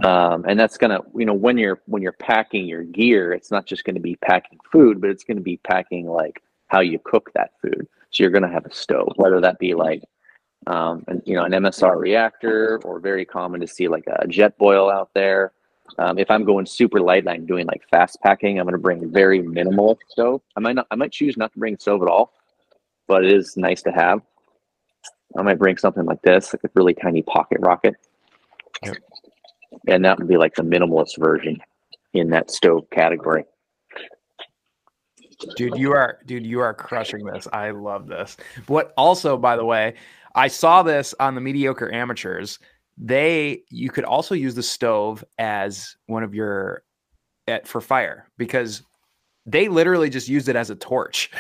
[0.04, 3.66] Um, and that's gonna, you know, when you're when you're packing your gear, it's not
[3.66, 7.00] just going to be packing food, but it's going to be packing like how you
[7.04, 7.88] cook that food.
[8.11, 10.02] So you're going to have a stove, whether that be like,
[10.66, 15.11] um, you know, an MSR reactor, or very common to see like a Jetboil out
[15.14, 15.52] there.
[15.98, 18.59] Um, if I'm going super light, and I'm doing like fast packing.
[18.59, 20.42] I'm going to bring very minimal stove.
[20.57, 22.33] I might not, I might choose not to bring stove at all,
[23.09, 24.20] but it is nice to have.
[25.37, 27.94] I might bring something like this, like a really tiny pocket rocket.
[28.85, 28.96] Yep
[29.87, 31.59] and that would be like the minimalist version
[32.12, 33.44] in that stove category.
[35.57, 37.48] Dude, you are dude, you are crushing this.
[37.53, 38.37] I love this.
[38.66, 39.94] What also, by the way,
[40.35, 42.59] I saw this on the mediocre amateurs.
[43.03, 46.83] They you could also use the stove as one of your
[47.49, 48.83] at for fire because
[49.47, 51.31] they literally just used it as a torch.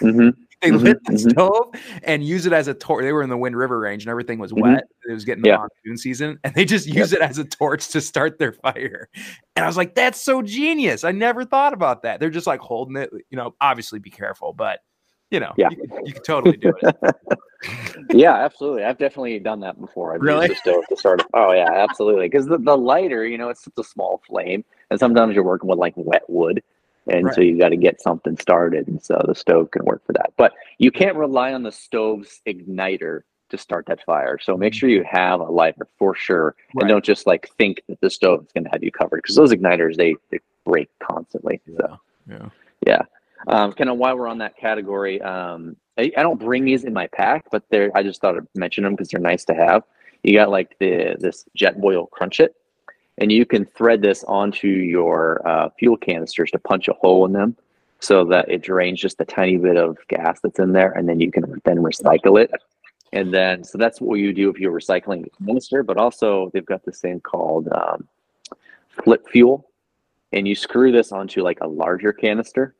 [0.00, 0.30] Mm-hmm.
[0.60, 1.30] they mm-hmm, lit the mm-hmm.
[1.30, 3.04] stove and use it as a torch.
[3.04, 4.72] They were in the Wind River Range and everything was mm-hmm.
[4.72, 4.84] wet.
[5.08, 5.58] It was getting the yeah.
[5.58, 7.20] monsoon season, and they just use yep.
[7.20, 9.08] it as a torch to start their fire.
[9.54, 11.04] And I was like, "That's so genius!
[11.04, 13.10] I never thought about that." They're just like holding it.
[13.30, 14.80] You know, obviously be careful, but
[15.34, 16.96] you know, yeah, you, you can totally do it.
[18.10, 18.84] yeah, absolutely.
[18.84, 20.14] I've definitely done that before.
[20.14, 20.48] I've really?
[20.48, 21.22] used the to start.
[21.34, 22.28] Oh yeah, absolutely.
[22.28, 25.68] Because the, the lighter, you know, it's such a small flame, and sometimes you're working
[25.68, 26.62] with like wet wood
[27.06, 27.34] and right.
[27.34, 30.32] so you got to get something started and so the stove can work for that
[30.36, 34.76] but you can't rely on the stove's igniter to start that fire so make mm.
[34.76, 36.82] sure you have a lighter for sure right.
[36.82, 39.36] and don't just like think that the stove is going to have you covered because
[39.36, 41.76] those igniters they, they break constantly yeah.
[41.78, 42.48] so yeah
[42.86, 43.02] yeah
[43.46, 46.92] um, kind of while we're on that category um, I, I, don't bring these in
[46.92, 49.84] my pack but they're i just thought i'd mention them because they're nice to have.
[50.24, 52.48] You got like the this Jetboil Crunchit
[53.18, 57.32] and you can thread this onto your uh, fuel canisters to punch a hole in
[57.32, 57.56] them
[58.00, 61.20] so that it drains just a tiny bit of gas that's in there and then
[61.20, 62.50] you can then recycle it.
[63.12, 66.84] And then so that's what you do if you're recycling canister but also they've got
[66.84, 68.08] this thing called um,
[69.04, 69.68] flip fuel
[70.32, 72.74] and you screw this onto like a larger canister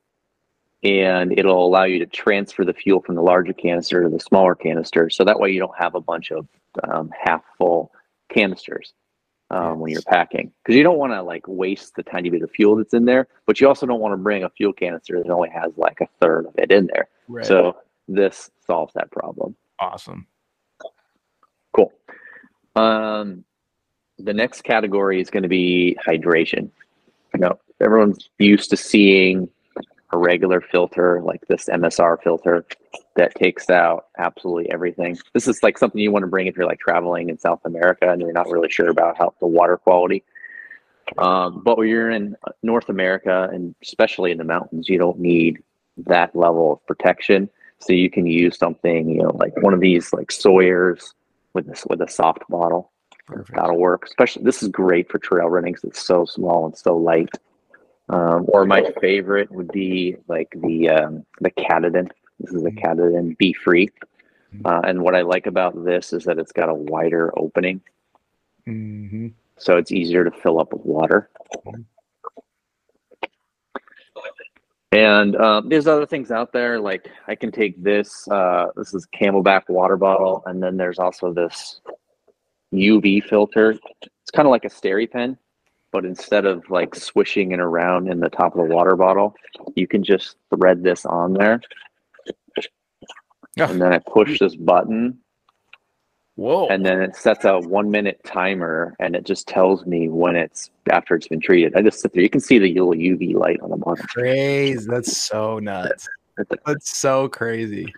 [0.84, 4.54] and it'll allow you to transfer the fuel from the larger canister to the smaller
[4.54, 6.46] canister so that way you don't have a bunch of
[6.84, 7.90] um, half full
[8.28, 8.92] canisters
[9.50, 9.76] um, yes.
[9.78, 12.76] when you're packing because you don't want to like waste the tiny bit of fuel
[12.76, 15.50] that's in there, but you also don't want to bring a fuel canister that only
[15.50, 17.08] has like a third of it in there.
[17.28, 17.46] Right.
[17.46, 19.56] So this solves that problem.
[19.80, 20.26] Awesome.
[21.74, 21.92] Cool.
[22.76, 23.44] Um,
[24.18, 26.70] the next category is going to be hydration.
[27.32, 29.48] You know, everyone's used to seeing
[30.14, 32.64] a regular filter like this MSR filter
[33.16, 35.18] that takes out absolutely everything.
[35.32, 38.10] This is like something you want to bring if you're like traveling in South America
[38.10, 40.22] and you're not really sure about how the water quality.
[41.18, 45.60] Um, but when you're in North America and especially in the mountains, you don't need
[45.96, 47.50] that level of protection.
[47.80, 51.12] So you can use something, you know, like one of these like Sawyer's
[51.54, 52.92] with this with a soft bottle.
[53.26, 53.56] Perfect.
[53.56, 54.04] That'll work.
[54.06, 57.30] Especially this is great for trail running because it's so small and so light.
[58.08, 62.10] Um, or my favorite would be like the um, the Katadyn.
[62.38, 62.78] This is a mm-hmm.
[62.78, 63.88] Katadyn Be Free.
[64.54, 64.66] Mm-hmm.
[64.66, 67.80] Uh, and what I like about this is that it's got a wider opening.
[68.66, 69.28] Mm-hmm.
[69.56, 71.30] So it's easier to fill up with water.
[71.66, 71.82] Mm-hmm.
[74.92, 78.28] And uh, there's other things out there, like I can take this.
[78.28, 81.80] Uh, this is CamelBak water bottle, and then there's also this
[82.72, 83.72] UV filter.
[84.02, 85.36] It's kind of like a SteriPen,
[85.94, 89.32] but instead of like swishing it around in the top of the water bottle,
[89.76, 91.60] you can just thread this on there.
[93.56, 95.18] And then I push this button.
[96.34, 96.66] Whoa.
[96.66, 100.72] And then it sets a one minute timer and it just tells me when it's
[100.90, 101.76] after it's been treated.
[101.76, 102.24] I just sit there.
[102.24, 104.04] You can see the little UV light on the bottom.
[104.08, 104.84] Crazy.
[104.90, 106.08] That's so nuts.
[106.66, 107.94] That's so crazy.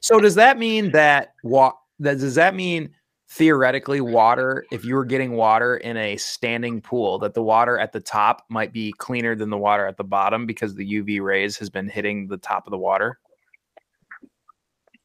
[0.00, 2.90] So does that mean that what that does that mean
[3.28, 7.92] theoretically water if you were getting water in a standing pool that the water at
[7.92, 11.56] the top might be cleaner than the water at the bottom because the uv rays
[11.58, 13.18] has been hitting the top of the water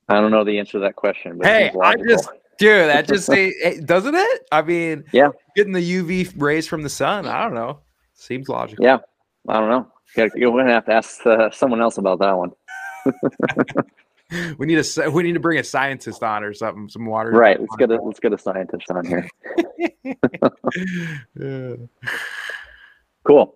[0.08, 2.30] i don't know the answer to that question but hey i just
[2.62, 4.42] Dude, that just say eh, doesn't it?
[4.52, 5.30] I mean, Yeah.
[5.56, 7.26] getting the UV rays from the sun.
[7.26, 7.80] I don't know.
[8.14, 8.86] Seems logical.
[8.86, 9.00] Yeah,
[9.48, 9.92] I don't know.
[10.36, 12.52] you're gonna have to ask uh, someone else about that one.
[14.58, 16.88] We need a we need to bring a scientist on or something.
[16.88, 17.32] Some water.
[17.32, 17.60] Right.
[17.60, 19.28] Let's get a let's get a scientist on here.
[21.38, 21.76] Yeah.
[23.24, 23.54] Cool.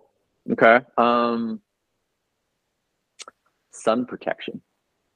[0.52, 0.80] Okay.
[0.98, 1.60] Um,
[3.72, 4.62] sun protection.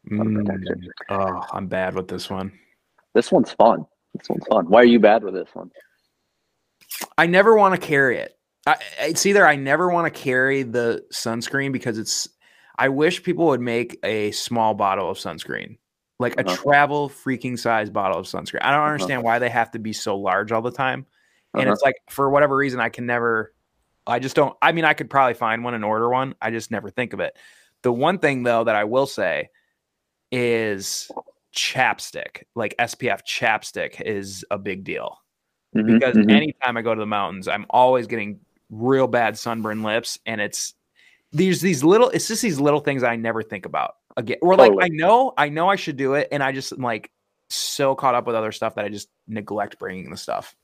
[0.10, 0.46] Sun Mm.
[0.46, 0.88] protection.
[1.10, 2.52] Oh, I'm bad with this one.
[3.14, 3.86] This one's fun.
[4.16, 4.66] This one's fun.
[4.70, 5.70] Why are you bad with this one?
[7.18, 8.34] I never want to carry it.
[8.66, 12.28] I, it's either I never want to carry the sunscreen because it's.
[12.80, 15.78] I wish people would make a small bottle of sunscreen,
[16.18, 16.56] like a Uh-huh.
[16.64, 18.60] travel freaking size bottle of sunscreen.
[18.62, 21.06] I don't understand why they have to be so large all the time.
[21.54, 21.74] And Uh-huh.
[21.74, 23.54] it's like for whatever reason, I can never.
[24.08, 24.56] I just don't.
[24.62, 26.36] I mean, I could probably find one and order one.
[26.42, 27.38] I just never think of it.
[27.84, 29.50] The one thing though that I will say
[30.32, 31.12] is
[31.54, 35.18] chapstick, like SPF chapstick, is a big deal
[35.76, 36.30] Mhm, because mhm.
[36.30, 38.40] anytime I go to the mountains, I'm always getting
[38.70, 40.74] real bad sunburn lips, and it's
[41.32, 42.10] these these little.
[42.10, 44.38] It's just these little things I never think about again.
[44.42, 44.86] Or like Totally.
[44.86, 47.12] I know I know I should do it, and I just am like
[47.50, 50.56] so caught up with other stuff that I just neglect bringing the stuff.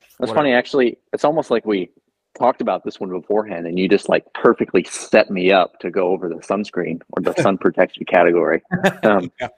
[0.00, 0.36] That's whatever.
[0.36, 0.52] funny.
[0.52, 1.90] Actually, it's almost like we
[2.38, 6.08] talked about this one beforehand, and you just like perfectly set me up to go
[6.08, 8.62] over the sunscreen or the sun protection category.
[9.02, 9.48] Um, Yeah.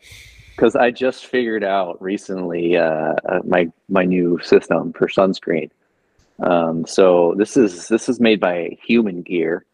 [0.54, 5.70] because I just figured out recently uh, uh, my my new system for sunscreen.
[6.40, 9.64] Um, so this is this is made by Human Gear,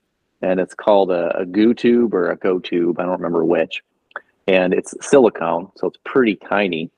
[0.43, 2.99] and it's called a, a Goo Tube or a GoToob.
[2.99, 3.83] I don't remember which.
[4.49, 6.91] And it's silicone, so it's pretty tiny.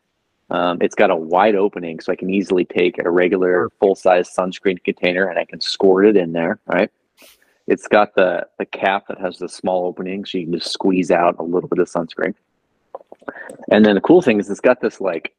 [0.50, 4.30] Um, it's got a wide opening, so I can easily take a regular full size
[4.34, 6.58] sunscreen container and I can squirt it in there.
[6.66, 6.90] Right.
[7.66, 11.10] It's got the the cap that has the small opening, so you can just squeeze
[11.10, 12.34] out a little bit of sunscreen.
[13.70, 15.34] And then the cool thing is it's got this like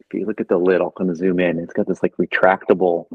[0.00, 1.58] if you look at the lid, I'll kind of zoom in.
[1.58, 3.06] It's got this like retractable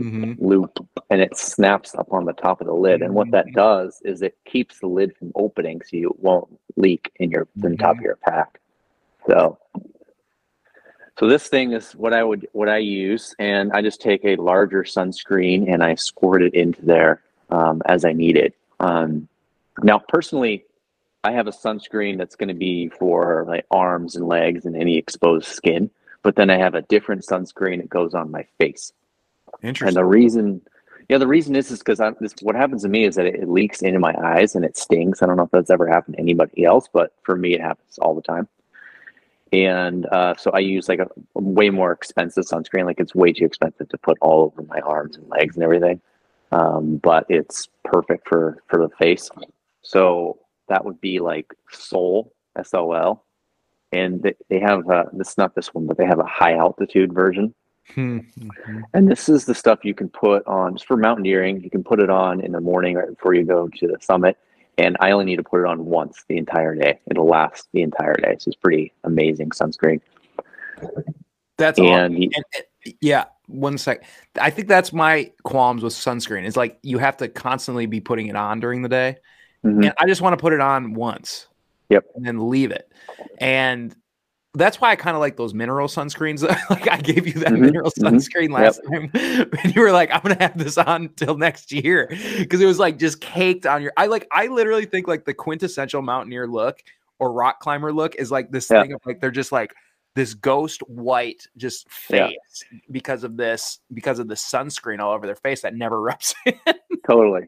[0.00, 0.36] Mhm.
[0.38, 3.00] loop and it snaps up on the top of the lid.
[3.00, 7.10] And what that does is it keeps the lid from opening so you won't leak
[7.16, 8.60] in your in the top of your pack.
[9.26, 9.58] So
[11.18, 14.36] so this thing is what I would what I use, and I just take a
[14.36, 18.54] larger sunscreen and I squirt it into there um, as I need it.
[18.80, 19.28] Um,
[19.82, 20.64] now, personally,
[21.24, 24.98] I have a sunscreen that's going to be for my arms and legs and any
[24.98, 25.90] exposed skin,
[26.22, 28.92] but then I have a different sunscreen that goes on my face.
[29.88, 30.60] And the reason,
[31.08, 33.48] yeah, the reason is is because this what happens to me is that it, it
[33.48, 35.22] leaks into my eyes and it stings.
[35.22, 37.98] I don't know if that's ever happened to anybody else, but for me, it happens
[37.98, 38.48] all the time.
[39.52, 42.84] And uh, so I use like a, a way more expensive sunscreen.
[42.84, 46.00] Like it's way too expensive to put all over my arms and legs and everything.
[46.52, 49.30] Um, but it's perfect for for the face.
[49.82, 50.38] So
[50.68, 53.24] that would be like Sol S O L,
[53.92, 57.12] and they, they have uh, this not this one, but they have a high altitude
[57.12, 57.54] version.
[57.94, 58.18] Hmm.
[58.38, 58.82] Mhm.
[58.94, 61.62] And this is the stuff you can put on just for mountaineering.
[61.62, 64.36] You can put it on in the morning right before you go to the summit.
[64.78, 67.00] And I only need to put it on once the entire day.
[67.10, 68.36] It'll last the entire day.
[68.38, 70.00] So it's pretty amazing sunscreen.
[71.56, 71.78] That's.
[71.78, 74.04] And you- And, and- yeah, one sec.
[74.40, 76.44] I think that's my qualms with sunscreen.
[76.46, 79.16] It's like you have to constantly be putting it on during the day.
[79.64, 79.86] Mhm.
[79.86, 81.48] And I just want to put it on once.
[81.88, 82.04] Yep.
[82.14, 82.92] And then leave it.
[83.38, 83.94] And
[84.56, 86.42] that's why I kind of like those mineral sunscreens.
[86.70, 88.02] like I gave you that Mhm, mineral mhm.
[88.02, 89.10] sunscreen last time.
[89.62, 92.08] And you were like, I'm gonna have this on till next year.
[92.38, 95.34] Because it was like just caked on your I like I literally think like the
[95.34, 96.82] quintessential mountaineer look
[97.18, 98.82] or rock climber look is like this Yeah.
[98.82, 99.74] thing of like they're just like
[100.14, 102.28] this ghost white just Yeah.
[102.28, 106.34] face because of this because of the sunscreen all over their face that never rubs
[106.46, 106.54] in.
[107.06, 107.46] totally.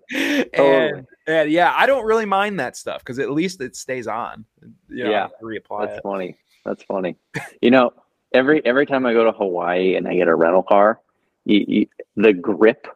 [0.55, 1.05] Totally.
[1.27, 4.45] and yeah, I don't really mind that stuff because at least it stays on.
[4.89, 6.03] You know, Yeah, reapply That's it.
[6.03, 6.37] funny.
[6.69, 7.17] That's funny.
[7.63, 7.93] you know,
[8.33, 11.01] every every time I go to Hawaii and I get a rental car,
[11.45, 12.87] you, you, the grip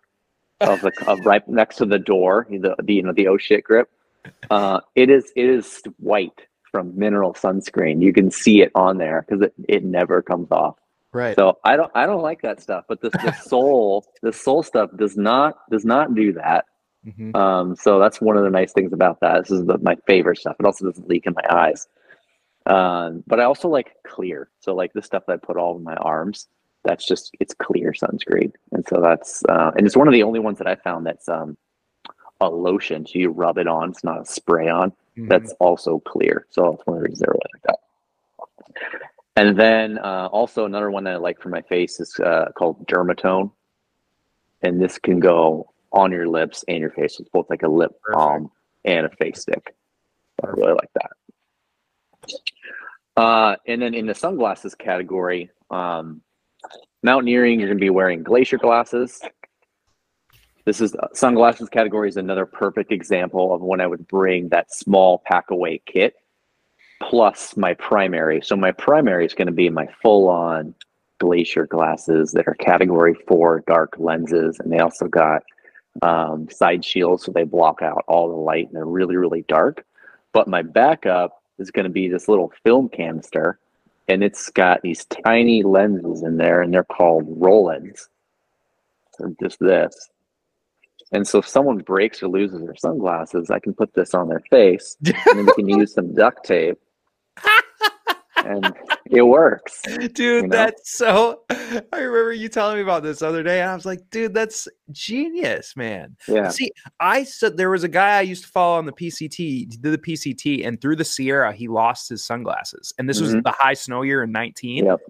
[0.60, 3.64] of the of right next to the door, the, the you know the oh shit
[3.64, 3.90] grip,
[4.50, 8.02] uh, it is it is white from mineral sunscreen.
[8.02, 10.76] You can see it on there because it, it never comes off.
[11.12, 11.34] Right.
[11.34, 12.84] So I don't I don't like that stuff.
[12.88, 16.66] But the the Sol the Sol stuff does not does not do that.
[17.06, 17.34] Mhm.
[17.34, 19.42] Um, so that's one of the nice things about that.
[19.42, 20.56] This is the, my favorite stuff.
[20.60, 21.88] It also doesn't leak in my eyes.
[22.66, 24.48] Um, but I also like clear.
[24.60, 26.48] So like the stuff that I put all over my arms,
[26.84, 28.52] that's just it's clear sunscreen.
[28.72, 31.28] And so that's uh, and it's one of the only ones that I found that's
[31.28, 31.56] um,
[32.40, 33.06] a lotion.
[33.06, 33.90] So you rub it on.
[33.90, 34.92] It's not a spray on.
[35.16, 35.28] Mhm.
[35.28, 36.46] That's also clear.
[36.50, 37.78] So that's one of the reasons I really like that.
[39.36, 42.86] And then uh, also another one that I like for my face is uh, called
[42.86, 43.50] Dermatone,
[44.62, 47.18] and this can go on your lips and your face.
[47.18, 48.18] It's both like a lip Perfect.
[48.18, 48.50] balm
[48.84, 49.74] and a face stick.
[50.44, 51.12] I really like that.
[53.16, 56.22] Uh, and then in the sunglasses category, um,
[57.02, 59.20] mountaineering, you're going to be wearing glacier glasses.
[60.64, 64.72] This is uh, sunglasses category is another perfect example of when I would bring that
[64.72, 66.14] small pack away kit
[67.02, 68.40] plus my primary.
[68.42, 70.74] So my primary is going to be my full on
[71.18, 75.42] glacier glasses that are category four dark lenses, and they also got
[76.00, 79.84] um, side shields so they block out all the light and they're really really dark.
[80.32, 83.58] But my backup is going to be this little film canister,
[84.08, 88.08] and it's got these tiny lenses in there, and they're called Rollens.
[89.18, 90.08] Or just this.
[91.12, 94.42] And so if someone breaks or loses their sunglasses, I can put this on their
[94.50, 96.78] face, and then we can use some duct tape
[98.44, 98.74] and
[99.10, 99.82] it works.
[99.82, 100.48] Dude, you know?
[100.48, 104.00] that's so I remember you telling me about this other day, and I was like,
[104.10, 106.16] dude, that's genius, man.
[106.28, 106.48] Yeah.
[106.48, 109.82] See, I said there was a guy I used to follow on the PCT, did
[109.82, 112.92] the PCT, and through the Sierra, he lost his sunglasses.
[112.98, 113.42] And this was Mhm.
[113.44, 114.84] the high snow year in 19.
[114.86, 115.00] Yep.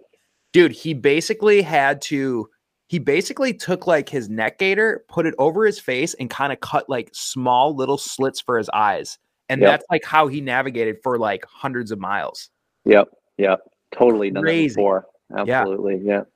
[0.53, 2.49] Dude, he basically had to
[2.89, 6.61] he basically took like his neck gaiter, put it over his face, and kind of
[6.61, 9.19] cut like small little slits for his eyes.
[9.49, 9.71] And Yep.
[9.71, 12.51] that's like how he navigated for like hundreds of miles.
[12.85, 13.09] Yep.
[13.39, 13.61] Yep.
[13.93, 15.07] Totally done that before.
[15.37, 16.01] Absolutely.
[16.05, 16.23] Yeah.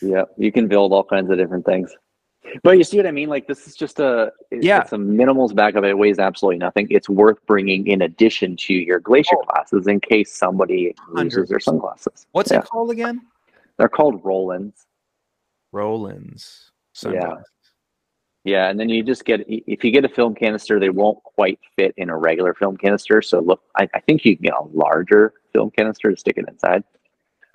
[0.00, 0.22] Yeah.
[0.36, 1.92] You can build all kinds of different things.
[2.62, 3.28] But you see what I mean?
[3.28, 4.80] Like this is just a Yeah.
[4.82, 5.82] it's a minimals backup.
[5.82, 6.86] It weighs absolutely nothing.
[6.88, 9.44] It's worth bringing in addition to your glacier Oh.
[9.48, 12.28] glasses in case somebody loses their sunglasses.
[12.30, 12.60] What's Yeah.
[12.60, 13.22] it called again?
[13.76, 14.86] They're called Rollens.
[15.72, 16.70] Rollens.
[17.04, 17.10] Yeah.
[17.10, 17.44] sunglasses.
[18.48, 21.58] Yeah, and then you just get if you get a film canister, they won't quite
[21.76, 23.20] fit in a regular film canister.
[23.20, 26.46] So look, I, I think you can get a larger film canister to stick it
[26.48, 26.82] inside,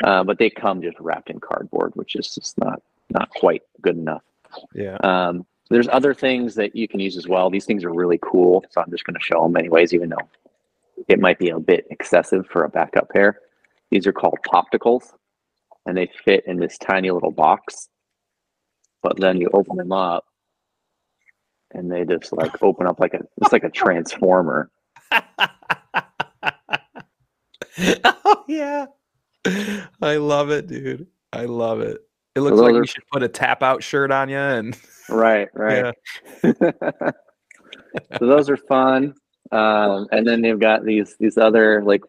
[0.03, 3.97] uh, but they come just wrapped in cardboard, which is just not not quite good
[3.97, 4.21] enough.
[4.75, 4.97] Yeah.
[4.97, 7.49] Um, there's other things that you can use as well.
[7.49, 10.29] These things are really cool, so I'm just going to show them anyways, even though
[11.07, 13.39] it might be a bit excessive for a backup pair.
[13.89, 15.05] These are called Popticals,
[15.87, 17.89] and they fit in this tiny little box.
[19.01, 20.25] But then you open them up,
[21.73, 24.69] and they just like open up like a it's like a transformer.
[28.03, 28.85] oh yeah.
[30.01, 31.07] I love it, dude.
[31.31, 31.99] I love it.
[32.35, 34.77] It looks like you should put a tap out shirt on you and
[35.09, 35.93] Right, right.
[36.41, 36.53] so
[38.19, 39.13] those are fun.
[39.51, 42.01] Um, and then they've got these these other like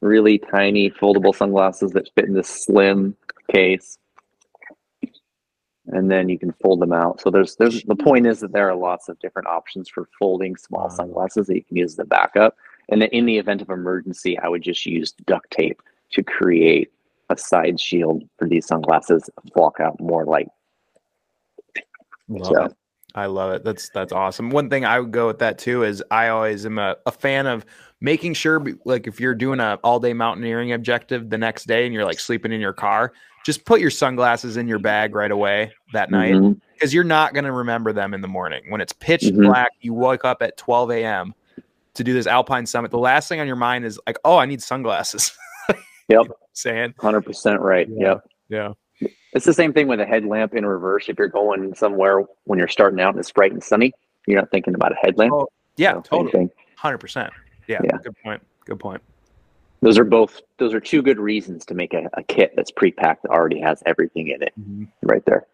[0.00, 3.16] really tiny foldable sunglasses that fit in this slim
[3.52, 3.98] case.
[5.88, 7.20] And then you can fold them out.
[7.20, 10.56] So there's there's the point is that there are lots of different options for folding
[10.56, 12.56] small sunglasses that you can use as a backup.
[12.90, 15.80] And then in the event of emergency, I would just use duct tape
[16.12, 16.92] to create
[17.30, 20.48] a side shield for these sunglasses, block out more light.
[22.28, 22.72] Love So- it.
[23.14, 23.64] I love it.
[23.64, 24.50] That's that's awesome.
[24.50, 27.46] One thing I would go with that too is I always am a, a fan
[27.46, 27.64] of
[28.00, 31.94] making sure like if you're doing a all day mountaineering objective the next day and
[31.94, 33.14] you're like sleeping in your car,
[33.44, 36.60] just put your sunglasses in your bag right away that night Mhm.
[36.74, 39.46] because you're not going to remember them in the morning when it's pitch Mhm.
[39.46, 39.70] black.
[39.80, 41.34] You wake up at 12 a.m.
[41.94, 42.90] to do this Alpine summit.
[42.90, 45.36] The last thing on your mind is like, oh, I need sunglasses.
[46.08, 46.26] Yep.
[46.54, 47.86] Saying, 100% right.
[47.90, 48.14] Yeah.
[48.48, 48.74] Yep.
[49.00, 51.06] yeah, It's the same thing with a headlamp in reverse.
[51.10, 53.92] If you're going somewhere when you're starting out and it's bright and sunny,
[54.26, 55.34] you're not thinking about a headlamp.
[55.34, 57.30] Oh, yeah, So, totally, hundred percent.
[57.66, 57.98] Yeah, Yeah.
[58.02, 58.40] good point.
[58.64, 59.02] Good point.
[59.80, 63.22] Those are both, those are two good reasons to make a, a kit that's pre-packed
[63.22, 64.52] that already has everything in it
[65.02, 65.46] right there.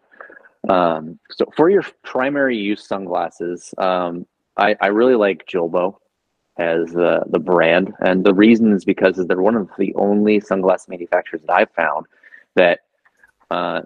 [0.67, 4.25] Um, so for your primary use sunglasses, um,
[4.57, 5.97] I, I really like Julbo
[6.57, 7.93] as the, the brand.
[7.99, 12.07] And the reason is because they're one of the only sunglass manufacturers that I've found
[12.55, 12.79] that
[13.51, 13.81] uh,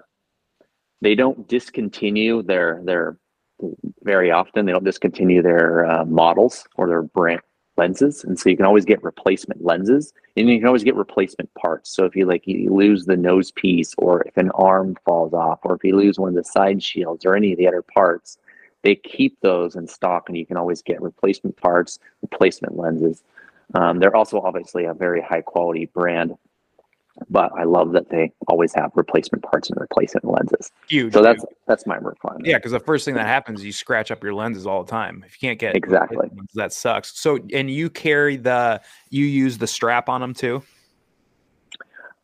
[1.02, 3.18] they don't discontinue their, their
[4.04, 7.42] very often, they don't discontinue their uh, models or their brand
[7.80, 8.24] lenses.
[8.24, 11.90] And so you can always get replacement lenses and you can always get replacement parts.
[11.90, 15.60] So if you like you lose the nose piece or if an arm falls off
[15.64, 18.38] or if you lose one of the side shields or any of the other parts,
[18.84, 23.24] they keep those in stock and you can always get replacement parts, replacement lenses.
[23.74, 26.38] Um, they're also obviously a very high quality brand,
[27.30, 30.72] but I love that they always have replacement parts and replacement lenses.
[30.88, 31.13] Huge.
[31.13, 31.53] So that's dude.
[31.67, 32.45] that's my requirement.
[32.45, 34.89] yeah, because the first thing that happens is you scratch up your lenses all the
[34.91, 35.24] time.
[35.28, 36.17] If you can't get Exactly.
[36.17, 37.20] lenses, that sucks.
[37.20, 40.61] So, and you carry the you use the strap on them too.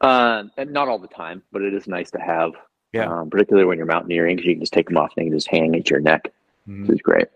[0.02, 2.52] Uh, not all the time, but it is nice to have.
[2.94, 3.12] Yeah.
[3.12, 5.38] Um, particularly when you're mountaineering, because you can just take them off and you can
[5.40, 6.32] just hang at your neck.
[6.68, 6.82] Mhm.
[6.82, 7.28] which is great.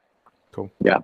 [0.52, 0.72] Cool.
[0.82, 1.00] Yeah.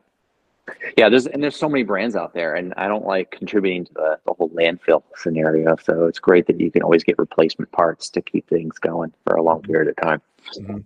[0.98, 3.94] Yeah, there's and there's so many brands out there, and I don't like contributing to
[3.94, 5.76] the, the whole landfill scenario.
[5.78, 9.36] So it's great that you can always get replacement parts to keep things going for
[9.36, 10.22] a long period of time.
[10.56, 10.86] Mhm.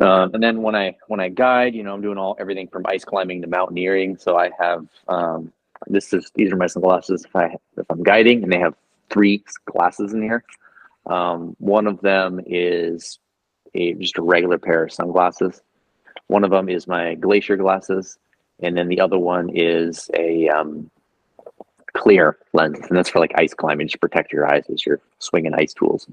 [0.00, 2.84] Um, and then when I when I guide, you know, I'm doing all everything from
[2.86, 4.16] ice climbing to mountaineering.
[4.16, 5.52] So I have um,
[5.86, 8.74] this is these are my sunglasses if I if I'm guiding, and they have
[9.10, 10.44] three glasses in here.
[11.06, 13.18] Um, one of them is
[13.74, 15.62] a just a regular pair of sunglasses.
[16.26, 18.18] One of them is my glacier glasses,
[18.62, 20.90] and then the other one is a um,
[21.94, 25.54] clear lens, and that's for like ice climbing to protect your eyes as you're swinging
[25.54, 26.08] ice tools.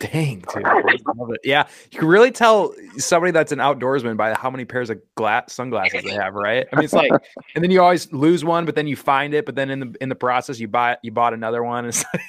[0.00, 1.38] Dang, dude.
[1.44, 5.52] Yeah, you can really tell somebody that's an outdoorsman by how many pairs of glass
[5.52, 6.66] sunglasses they have, right?
[6.72, 7.10] I mean, it's like,
[7.54, 9.94] and then you always lose one, but then you find it, but then in the
[10.00, 11.86] in the process, you buy you bought another one.
[11.94, 12.22] It's like,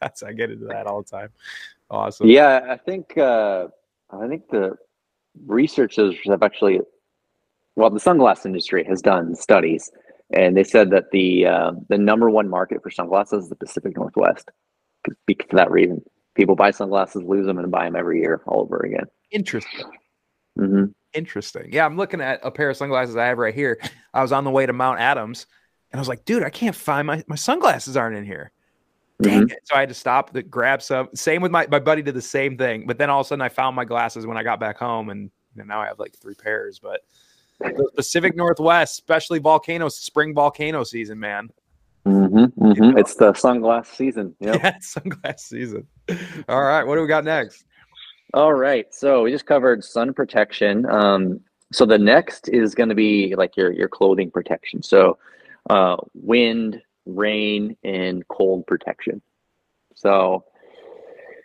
[0.00, 1.30] that's I get into that all the time.
[1.90, 2.28] Awesome.
[2.28, 3.68] Yeah, I think uh,
[4.10, 4.76] I think the
[5.46, 6.80] researchers have actually,
[7.80, 9.90] well, the sunglass industry has done studies,
[10.32, 13.96] and they said that the uh, the number one market for sunglasses is the Pacific
[13.96, 14.50] Northwest,
[15.26, 16.02] because for that reason
[16.34, 19.06] people buy sunglasses, lose them, and buy them every year all over again.
[19.30, 19.86] Interesting.
[20.58, 20.84] Mm-hmm.
[21.14, 21.72] Interesting.
[21.72, 23.80] Yeah, I'm looking at a pair of sunglasses I have right here.
[24.14, 25.46] I was on the way to Mount Adams,
[25.90, 28.52] and I was like, dude, I can't find my my sunglasses aren't in here.
[29.22, 29.52] Dang mm-hmm.
[29.52, 29.60] it!
[29.64, 31.08] So I had to stop, to grab some.
[31.14, 33.42] Same with my my buddy did the same thing, but then all of a sudden
[33.42, 36.14] I found my glasses when I got back home, and, and now I have like
[36.14, 36.78] three pairs.
[36.78, 37.00] But
[37.60, 41.50] the Pacific Northwest, especially volcanoes, spring volcano season, man.
[42.06, 42.98] Mm-hmm, mm-hmm.
[42.98, 44.34] It's the sunglass season.
[44.40, 44.60] Yep.
[44.62, 45.86] Yeah, sunglass season.
[46.48, 47.64] All right, what do we got next?
[48.32, 50.86] All right, so we just covered sun protection.
[50.86, 51.40] Um,
[51.72, 54.82] so the next is going to be like your your clothing protection.
[54.82, 55.18] So
[55.68, 59.20] uh, wind, rain, and cold protection.
[59.94, 60.44] So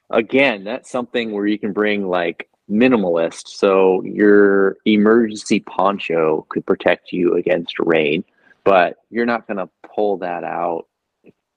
[0.10, 3.48] again, that's something where you can bring like minimalist.
[3.48, 8.24] So your emergency poncho could protect you against rain
[8.66, 10.88] but you're not going to pull that out.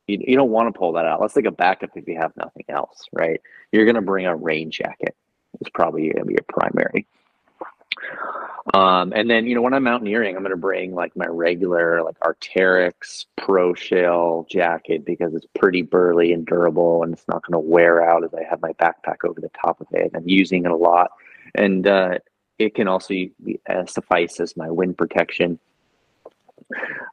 [0.07, 1.21] You, you don't want to pull that out.
[1.21, 3.41] Let's take a backup if you have nothing else, right?
[3.73, 5.17] You're going to bring a rain jacket.
[5.61, 7.07] It's probably going to be your primary.
[8.75, 12.03] Um, and then, you know, when I'm mountaineering, I'm going to bring like my regular,
[12.03, 17.61] like Arc'teryx Pro Shell jacket because it's pretty burly and durable and it's not going
[17.61, 20.11] to wear out as I have my backpack over the top of it.
[20.15, 21.13] I'm using it a lot.
[21.55, 22.19] And uh,
[22.59, 25.59] it can also be, uh, suffice as my wind protection.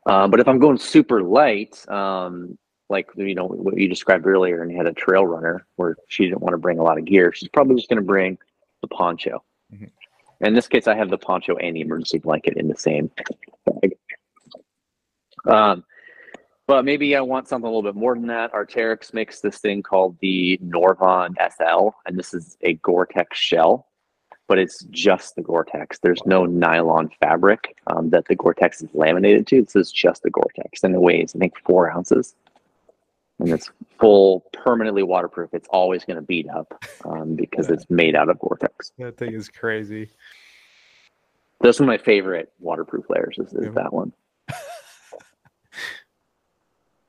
[0.06, 2.58] Uh, but if I'm going super light, um,
[2.90, 6.26] like you know what you described earlier, and you had a trail runner where she
[6.26, 8.38] didn't want to bring a lot of gear, she's probably just going to bring
[8.82, 9.44] the poncho.
[9.74, 9.86] Mm-hmm.
[10.42, 13.10] In this case, I have the poncho and the emergency blanket in the same
[13.66, 13.98] bag.
[15.46, 15.84] Um,
[16.68, 18.52] but maybe I want something a little bit more than that.
[18.52, 23.88] Arc'teryx makes this thing called the Norvan SL, and this is a Gore-Tex shell
[24.48, 26.00] but it's just the Gore-Tex.
[26.00, 29.64] There's no nylon fabric um, that the Gore-Tex is laminated to.
[29.64, 32.36] This is just the Gore-Tex, and it weighs I think four ounces,
[33.40, 33.70] and it's
[34.00, 35.50] full, permanently waterproof.
[35.54, 37.76] It's always going to beat up um, because yeah.
[37.76, 38.94] it's made out of Gore-Tex.
[38.98, 40.10] That thing is crazy.
[41.62, 43.38] That's one of my favorite waterproof layers.
[43.40, 43.72] Is, is yeah.
[43.72, 44.14] that one?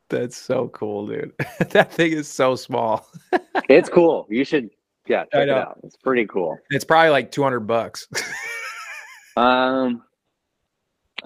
[0.08, 1.32] That's so cool, dude.
[1.70, 3.08] that thing is so small.
[3.68, 4.26] it's cool.
[4.30, 4.70] You should
[5.06, 5.78] yeah, check it out.
[5.82, 6.58] It's pretty cool.
[6.70, 8.08] It's probably like 200 bucks.
[9.36, 10.02] um,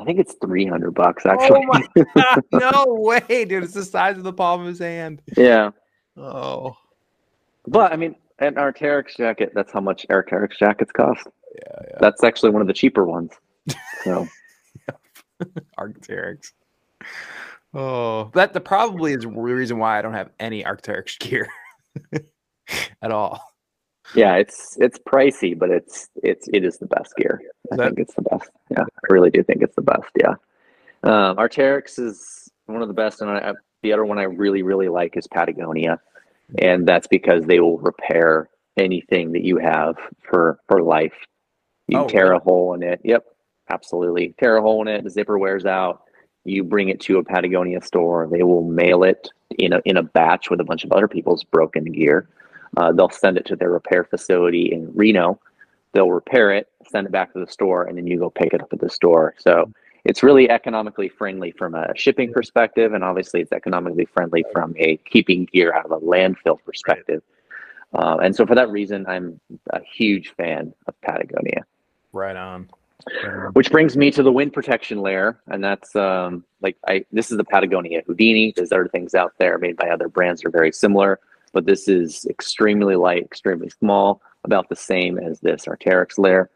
[0.00, 1.66] I think it's 300 bucks oh actually.
[2.16, 3.64] Oh no way, dude.
[3.64, 5.22] It's the size of the palm of his hand.
[5.36, 5.70] Yeah.
[6.16, 6.76] Oh.
[7.66, 11.26] But I mean, an Arc'teryx jacket, that's how much Arc'teryx jackets cost.
[11.54, 11.98] Yeah, yeah.
[12.00, 13.32] That's actually one of the cheaper ones.
[14.04, 14.26] So
[15.78, 16.52] Arc'teryx.
[17.74, 21.48] Oh, that the probably is the reason why I don't have any Arc'teryx gear
[23.02, 23.49] at all.
[24.14, 27.40] Yeah, it's it's pricey, but it's it's it is the best gear.
[27.72, 28.50] I that, think it's the best.
[28.70, 30.10] Yeah, I really do think it's the best.
[30.18, 30.34] Yeah,
[31.04, 33.52] um, Arc'teryx is one of the best, and I,
[33.82, 36.00] the other one I really really like is Patagonia,
[36.58, 41.14] and that's because they will repair anything that you have for for life.
[41.86, 43.00] You oh, tear a hole in it.
[43.04, 43.24] Yep,
[43.70, 44.34] absolutely.
[44.38, 45.04] Tear a hole in it.
[45.04, 46.02] The zipper wears out.
[46.44, 48.28] You bring it to a Patagonia store.
[48.30, 51.44] They will mail it in a in a batch with a bunch of other people's
[51.44, 52.28] broken gear
[52.76, 55.40] uh, they'll send it to their repair facility in Reno.
[55.92, 58.62] They'll repair it, send it back to the store, and then you go pick it
[58.62, 59.34] up at the store.
[59.38, 59.72] So
[60.04, 64.96] it's really economically friendly from a shipping perspective, and obviously it's economically friendly from a
[64.98, 67.22] keeping gear out of a landfill perspective.
[67.92, 69.40] Uh, and so for that reason, I'm
[69.70, 71.64] a huge fan of Patagonia.
[72.12, 72.68] Right on.
[73.54, 77.06] Which brings me to the wind protection layer, and that's um, like I.
[77.10, 78.52] This is the Patagonia Houdini.
[78.54, 81.18] There's other things out there made by other brands that are very similar
[81.52, 86.50] but this is extremely light, extremely small, about the same as this Arc'teryx layer.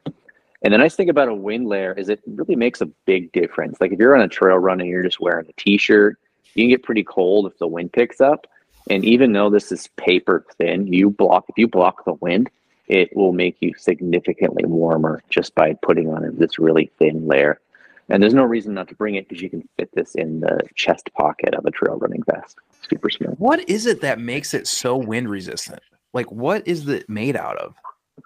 [0.62, 3.78] And the nice thing about a wind layer is it really makes a big difference.
[3.80, 6.18] Like if you're on a trail run and you're just wearing a t-shirt,
[6.54, 8.46] you can get pretty cold if the wind picks up.
[8.88, 12.50] And even though this is paper thin, you block if you block the wind,
[12.88, 17.60] it will make you significantly warmer just by putting on this really thin layer.
[18.08, 20.60] And there's no reason not to bring it because you can fit this in the
[20.74, 22.58] chest pocket of a trail running vest.
[22.88, 23.32] Super small.
[23.36, 25.80] What is it that makes it so wind resistant?
[26.12, 27.74] Like, what is it made out of?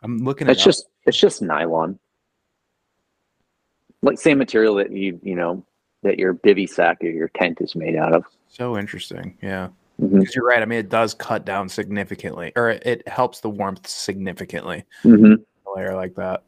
[0.03, 1.99] I'm looking at It's just it's just nylon.
[4.03, 5.65] Like same material that you you know
[6.03, 8.25] that your bivy sack or your tent is made out of.
[8.49, 9.37] so interesting.
[9.43, 9.69] Yeah.
[10.01, 10.21] Mhm.
[10.21, 10.63] Because you're right.
[10.63, 14.85] I mean, it does cut down significantly, or it, it helps the warmth significantly.
[15.03, 15.45] Mhm.
[15.67, 16.45] A layer like that.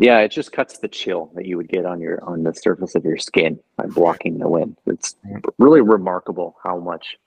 [0.00, 2.94] Yeah, it just cuts the chill that you would get on your on the surface
[2.94, 4.78] of your skin by blocking the wind.
[4.86, 5.14] It's
[5.58, 7.18] really remarkable how much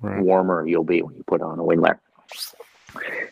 [0.00, 0.22] Right.
[0.22, 2.00] warmer you'll be when you put on a wind layer.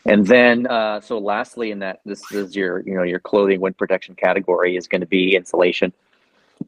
[0.05, 3.77] And then, uh, so lastly, in that this is your you know your clothing wind
[3.77, 5.93] protection category is going to be insulation.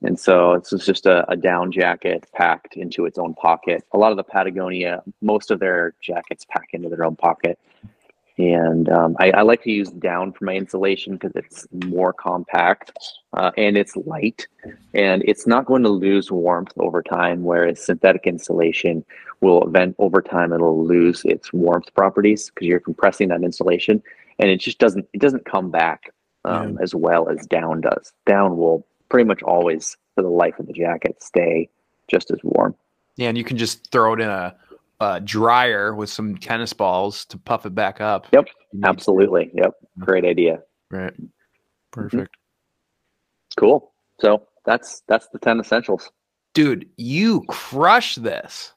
[0.03, 3.85] And so this is just a, a down jacket packed into its own pocket.
[3.93, 7.59] A lot of the Patagonia, most of their jackets pack into their own pocket.
[8.51, 12.91] And um, I, I like to use down for my insulation because it's more compact
[13.35, 14.49] uh, and it's light
[14.95, 17.45] and it's not going to lose warmth over time.
[17.45, 19.05] Whereas synthetic insulation
[19.41, 24.03] will event over time, it'll lose its warmth properties because you're compressing that insulation
[24.41, 26.13] and it just doesn't, it doesn't come back
[26.45, 28.13] um, as well as down does.
[28.27, 31.69] Down will pretty much always, for the life of the jacket, stay
[32.09, 32.75] just as warm.
[33.15, 34.57] Yeah, and you can just throw it in a,
[35.03, 38.27] a dryer with some tennis balls to puff it back up.
[38.33, 38.47] Yep,
[38.85, 39.51] Absolutely.
[39.55, 39.73] Yep.
[39.99, 40.61] Great idea.
[40.91, 41.13] Right.
[41.13, 41.27] Mm-hmm.
[41.91, 42.37] Perfect.
[43.57, 43.93] Cool.
[44.21, 46.11] So that's that's the 10 essentials.
[46.55, 48.73] Dude, you crush this.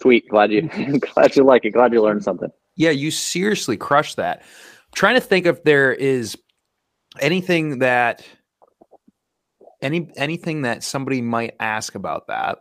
[0.00, 0.28] Sweet.
[0.28, 0.68] Glad you
[1.14, 1.70] glad you like it.
[1.70, 2.50] Glad you learned something.
[2.76, 4.40] Yeah, you seriously crushed that.
[4.40, 6.36] I'm trying to think if there is
[7.20, 8.24] anything that
[9.80, 12.58] any anything that somebody might ask about that,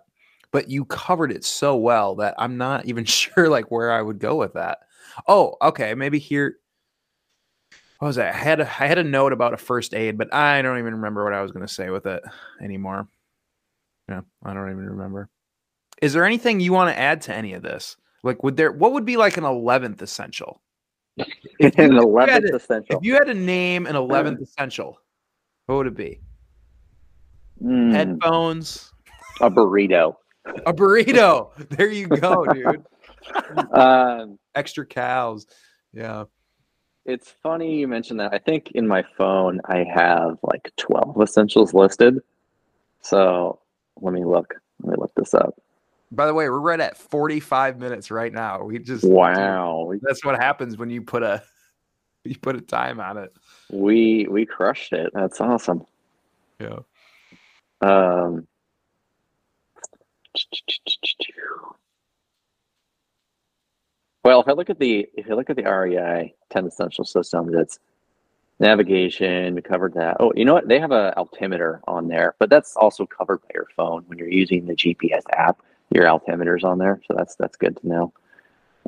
[0.52, 4.20] but you covered it so well that I'm not even sure like where I would
[4.20, 4.80] go with that.
[5.28, 6.58] Oh, okay, maybe here.
[8.00, 8.34] What was that?
[8.34, 10.96] I had a, I had a note about a first aid, but I don't even
[10.96, 12.24] remember what I was going to say with it
[12.62, 13.08] anymore.
[14.10, 15.30] Yeah, I don't even remember.
[16.02, 17.96] Is there anything you want to add to any of this?
[18.24, 18.72] Like, would there?
[18.72, 20.62] What would be like an eleventh essential?
[21.18, 21.26] An
[21.60, 22.98] had 11th to- essential.
[22.98, 24.98] If you had to name an eleventh essential,
[25.68, 26.22] what would it be?
[27.64, 28.92] Mm, Headphones,
[29.42, 30.16] a burrito.
[30.46, 31.50] A burrito.
[31.70, 32.86] There you go, dude.
[33.72, 35.46] Um, Extra cows.
[35.94, 36.24] Yeah.
[37.06, 38.34] it's funny you mentioned that.
[38.34, 42.20] I think in my phone I have like 12 essentials listed.
[43.02, 43.60] So
[44.02, 44.56] let me look.
[44.82, 45.62] Let me look this up.
[46.12, 48.64] By the way, we're right at forty-five minutes right now.
[48.64, 49.94] We just Wow.
[50.02, 51.42] That's what happens when you put a
[52.24, 53.34] you put a time on it.
[53.72, 55.12] We we crushed it.
[55.14, 55.86] That's awesome.
[56.60, 56.80] Yeah.
[57.82, 58.48] Um,
[64.24, 67.54] well, if I look at the if you look at the REI 10 essential systems,
[67.56, 67.80] it's
[68.60, 69.56] navigation.
[69.56, 70.18] We covered that.
[70.20, 70.68] Oh, you know what?
[70.68, 74.30] They have a altimeter on there, but that's also covered by your phone when you're
[74.30, 75.62] using the GPS app.
[75.90, 78.14] Your altimeter's on there, so that's that's good to know.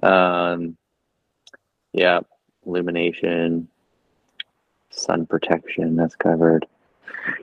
[0.04, 0.78] Um,
[1.92, 2.22] yeah,
[2.66, 3.68] illumination,
[4.92, 5.96] sun protection.
[5.96, 6.66] That's covered.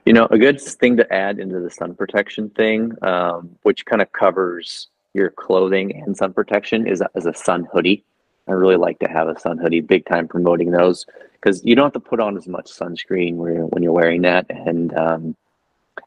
[0.04, 4.02] You know, a good thing to add into the sun protection thing, um, which kind
[4.02, 8.04] of covers your clothing and sun protection, is a, a sun hoodie.
[8.48, 9.80] I really like to have a sun hoodie.
[9.80, 13.54] Big time promoting those because you don't have to put on as much sunscreen when
[13.54, 15.36] you're, when you're wearing that, and um,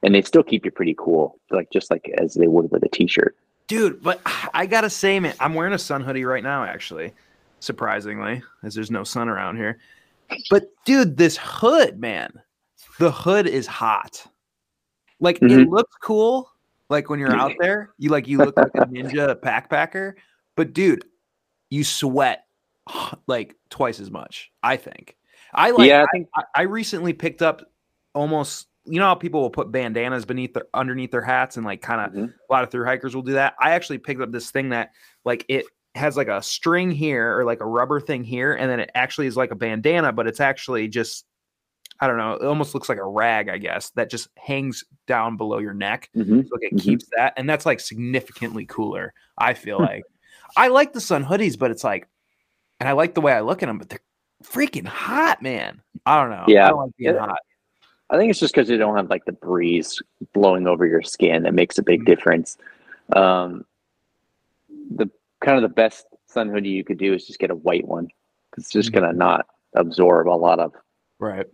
[0.02, 2.90] and they still keep you pretty cool, like just like as they would with a
[2.90, 3.36] t-shirt.
[3.68, 4.22] Dude, but
[4.54, 7.14] I gotta say, man, I'm wearing a sun hoodie right now, actually.
[7.60, 9.80] Surprisingly, as there's no sun around here.
[10.50, 12.42] But dude, this hood, man,
[13.00, 14.26] the hood is hot.
[15.20, 15.70] Like it Mhm.
[15.70, 16.50] looks cool.
[16.90, 20.14] Like when you're out there, you like you look like a ninja backpacker.
[20.56, 21.06] But dude,
[21.70, 22.46] you sweat
[23.28, 24.52] like twice as much.
[24.62, 25.16] I think.
[25.54, 25.88] I like.
[25.88, 27.62] yeah, I think I, I recently picked up
[28.14, 28.68] almost.
[28.86, 32.02] You know how people will put bandanas beneath their underneath their hats and like kind
[32.02, 32.34] of Mhm.
[32.34, 33.56] a lot of through hikers will do that.
[33.58, 34.92] I actually picked up this thing that
[35.24, 35.66] like it
[35.96, 39.28] has like a string here or like a rubber thing here, and then it actually
[39.28, 41.26] is like a bandana, but it's actually just
[42.04, 45.38] I don't know, it almost looks like a rag, I guess, that just hangs down
[45.38, 46.10] below your neck.
[46.14, 46.46] Mhm.
[46.50, 46.82] So like it Mhm.
[46.82, 49.14] keeps that, and that's like significantly cooler.
[49.38, 49.84] I feel Hmm.
[49.86, 50.04] like
[50.58, 52.10] I like the sun hoodies, but it's like,
[52.82, 54.02] and I like the way I look at them, but they're
[54.44, 55.82] freaking hot, man.
[56.06, 56.44] I don't know.
[56.46, 56.66] Yeah.
[56.66, 57.40] I don't like being hot.
[58.10, 60.02] I think it's just because you don't have like the breeze
[60.34, 62.06] blowing over your skin that makes a big Mhm.
[62.06, 62.58] difference.
[63.16, 63.66] Um,
[64.92, 67.88] the kind of the best sun hoodie you could do is just get a white
[67.88, 68.10] one.
[68.58, 68.96] It's just Mhm.
[68.96, 70.74] gonna not absorb a lot of
[71.20, 71.48] Right.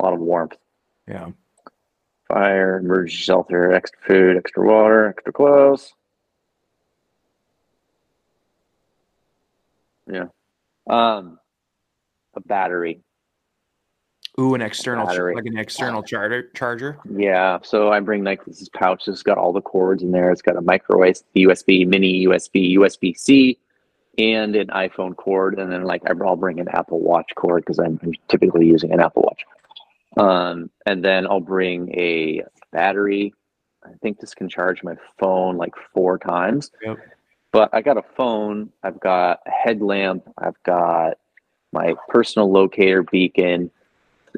[0.00, 0.56] A lot of warmth.
[1.06, 1.30] Yeah.
[2.28, 5.92] Fire, emergency shelter, extra food, extra water, extra clothes.
[10.10, 10.26] Yeah.
[10.88, 11.38] Um,
[12.34, 13.00] a battery.
[14.38, 15.34] Ooh, an external, Battery.
[15.34, 16.50] like an external charger.
[16.54, 16.98] Charger.
[17.14, 19.06] Yeah, so I bring like this pouch.
[19.06, 20.30] It's got all the cords in there.
[20.30, 23.58] It's got a micro USB, mini USB, USB C,
[24.16, 25.58] and an iPhone cord.
[25.58, 29.22] And then like I'll bring an Apple Watch cord because I'm typically using an Apple
[29.22, 29.44] Watch.
[30.16, 32.42] Um, and then I'll bring a
[32.72, 33.34] battery.
[33.84, 36.70] I think this can charge my phone like four times.
[36.82, 36.98] Yep.
[37.52, 38.70] But I got a phone.
[38.82, 40.22] I've got a headlamp.
[40.38, 41.18] I've got
[41.72, 43.70] my personal locator beacon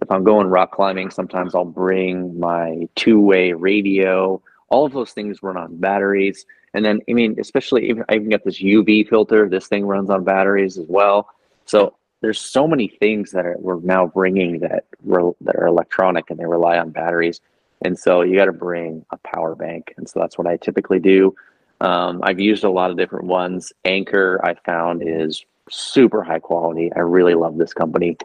[0.01, 4.41] if I'm going rock climbing, sometimes I'll bring my two way radio.
[4.68, 6.47] All of those things run on batteries.
[6.75, 9.49] And then, I mean, especially even, I even got this UV filter.
[9.49, 11.29] This thing runs on batteries as well.
[11.66, 16.31] So there's so many things that are, we're now bringing that re, that are electronic
[16.31, 17.41] and they rely on batteries.
[17.85, 19.93] And so you got to bring a power bank.
[19.97, 21.35] And so that's what I typically do.
[21.81, 23.73] Um, I've used a lot of different ones.
[23.85, 26.93] Anker I found, is super high quality.
[26.95, 28.16] I really love this company.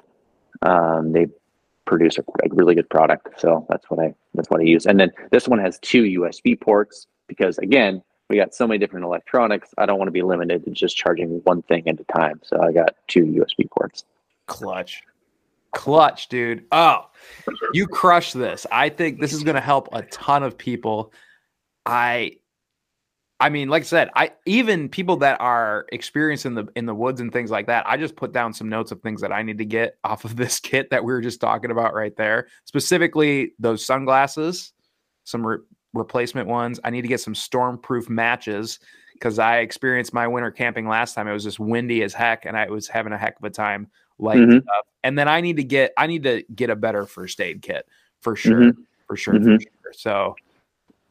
[0.61, 1.27] Um, they
[1.85, 3.39] produce a, a, really good product.
[3.39, 4.85] So that's what I that's what I use.
[4.85, 9.05] And then this one has two USB ports because again, we got so many different
[9.05, 9.69] electronics.
[9.77, 12.41] I don't want to be limited to just charging one thing at a time.
[12.43, 14.03] So I got two USB ports.
[14.47, 15.03] Clutch.
[15.73, 16.65] Clutch, dude.
[16.71, 17.09] Oh,
[17.73, 18.65] you crush this.
[18.71, 21.13] I think this is going to help a ton of people.
[21.85, 22.37] I
[23.39, 26.95] I mean, like I said, I even people that are experienced in the in the
[26.95, 27.87] woods and things like that.
[27.87, 30.35] I just put down some notes of things that I need to get off of
[30.35, 32.47] this kit that we were just talking about right there.
[32.65, 34.73] Specifically, those sunglasses,
[35.23, 35.45] some
[35.93, 36.79] replacement ones.
[36.83, 38.79] I need to get some stormproof matches
[39.13, 41.27] because I experienced my winter camping last time.
[41.27, 43.87] It was just windy as heck, and I was having a heck of a time
[44.19, 44.61] lighting Mhm.
[44.63, 44.85] stuff.
[45.03, 47.87] And then I need to get I need to get a better first aid kit
[48.21, 48.77] for sure, Mhm.
[49.07, 49.61] for sure, for Mhm.
[49.61, 49.93] sure.
[49.93, 50.35] So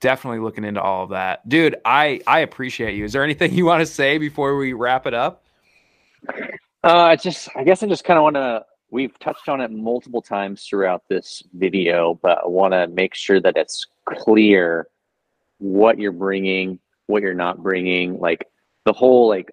[0.01, 3.65] definitely looking into all of that dude i i appreciate you is there anything you
[3.65, 5.43] want to say before we wrap it up
[6.85, 8.65] Uh, I just, I guess I just kind of want to.
[8.91, 13.41] We've touched on it multiple times throughout this video, but I want to make sure
[13.41, 14.87] that it's clear
[15.59, 18.49] what you're bringing, what you're not bringing, like
[18.85, 19.51] the whole like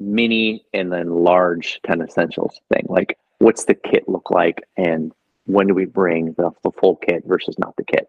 [0.00, 2.86] mini and then large ten essentials thing.
[2.88, 5.12] Like, what's the kit look like, and
[5.46, 8.08] when do we bring the, the full kit versus not the kit?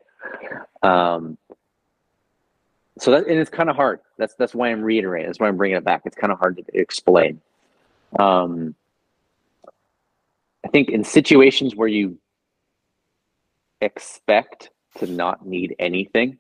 [0.82, 1.38] Um,
[3.00, 4.00] so that and it's kind of hard.
[4.18, 5.28] That's that's why I'm reiterating.
[5.28, 6.04] That's why I'm bringing it back.
[6.06, 7.42] It's kind of hard to explain.
[8.20, 8.76] Um,
[10.66, 12.18] I think in situations where you
[13.82, 16.38] expect to not need anything,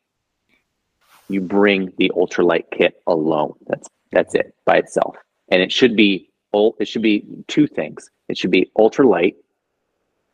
[1.29, 3.53] you bring the ultralight kit alone.
[3.67, 5.17] That's that's it by itself,
[5.49, 8.09] and it should be it should be two things.
[8.29, 9.35] It should be ultralight,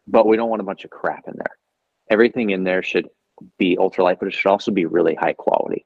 [0.07, 1.57] but we don't want a bunch of crap in there.
[2.09, 3.07] Everything in there should
[3.57, 5.85] be ultralight, but it should also be really high quality.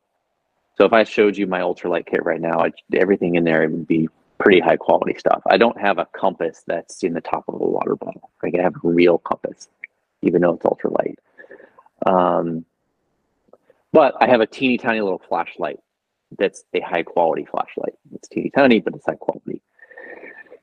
[0.76, 3.72] So if I showed you my ultralight kit right now, I, everything in there it
[3.72, 4.10] would be
[4.44, 5.42] pretty high quality stuff.
[5.50, 8.30] I don't have a compass that's in the top of a water bottle.
[8.44, 9.70] Like I have a real compass,
[10.22, 11.16] even though it's ultralight.
[12.06, 12.66] Um,
[13.94, 15.80] but I have a teeny tiny little flashlight
[16.38, 17.94] that's a high quality flashlight.
[18.14, 19.62] It's teeny tiny, but it's high quality.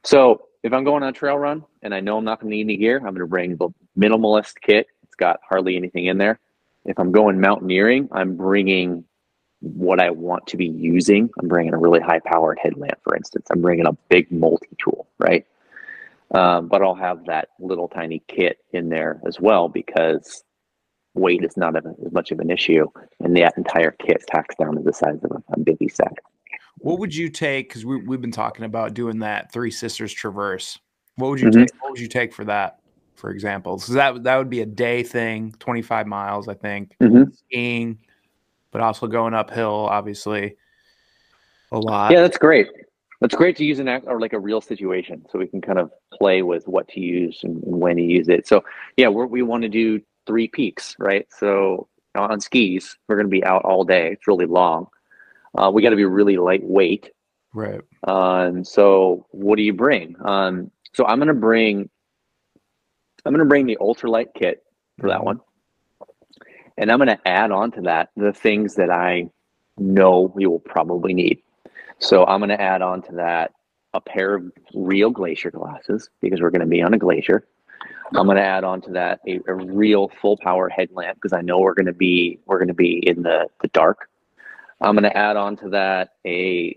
[0.04, 2.56] So if I'm going on a trail run and I know I'm not going to
[2.56, 4.88] need any gear, I'm going to bring the minimalist kit.
[5.04, 6.38] It's got hardly anything in there.
[6.84, 9.04] If I'm going mountaineering, I'm bringing
[9.60, 11.28] what I want to be using.
[11.38, 13.46] I'm bringing a really high powered headlamp, for instance.
[13.50, 15.46] I'm bringing a big multi tool, right?
[16.34, 20.44] Um, but I'll have that little tiny kit in there as well because
[21.14, 22.86] weight is not a, as much of an issue,
[23.18, 25.42] and that entire kit packs down to the size of a,
[25.84, 26.14] a sack.
[26.78, 30.78] what would you take because we, we've been talking about doing that three sisters traverse
[31.16, 31.66] what would you Mhm.
[31.66, 32.78] take what would you take for that
[33.16, 37.34] for example so that that would be a day thing 25 miles i think Mhm.
[37.36, 37.98] skiing
[38.72, 40.56] but also going uphill obviously
[41.72, 42.68] a lot Yeah, that's great.
[43.20, 45.78] That's great to use an act or like a real situation, so we can kind
[45.78, 48.46] of play with what to use and, and when to use it.
[48.46, 48.64] So
[48.96, 51.26] yeah, we're, we want to do three peaks, right?
[51.30, 54.12] So on skis, we're going to be out all day.
[54.12, 54.86] It's really long.
[55.56, 57.10] Uh, we got to be really lightweight.
[57.52, 60.16] right Um, so what do you bring?
[60.24, 61.90] Um, so I'm going to bring,
[63.24, 64.62] I'm going to bring the ultralight kit
[64.98, 65.24] for that Mhm.
[65.24, 65.40] one,
[66.80, 69.28] and I'm going to add on to that the things that I
[69.76, 71.42] know we will probably need.
[71.98, 73.52] So I'm going to add on to that
[73.92, 77.46] a pair of real glacier glasses because we're going to be on a glacier.
[78.16, 81.42] I'm going to add on to that a, a real full power headlamp because I
[81.42, 84.08] know we're going to be we're going to be in the the dark.
[84.80, 86.76] I'm going to add on to that a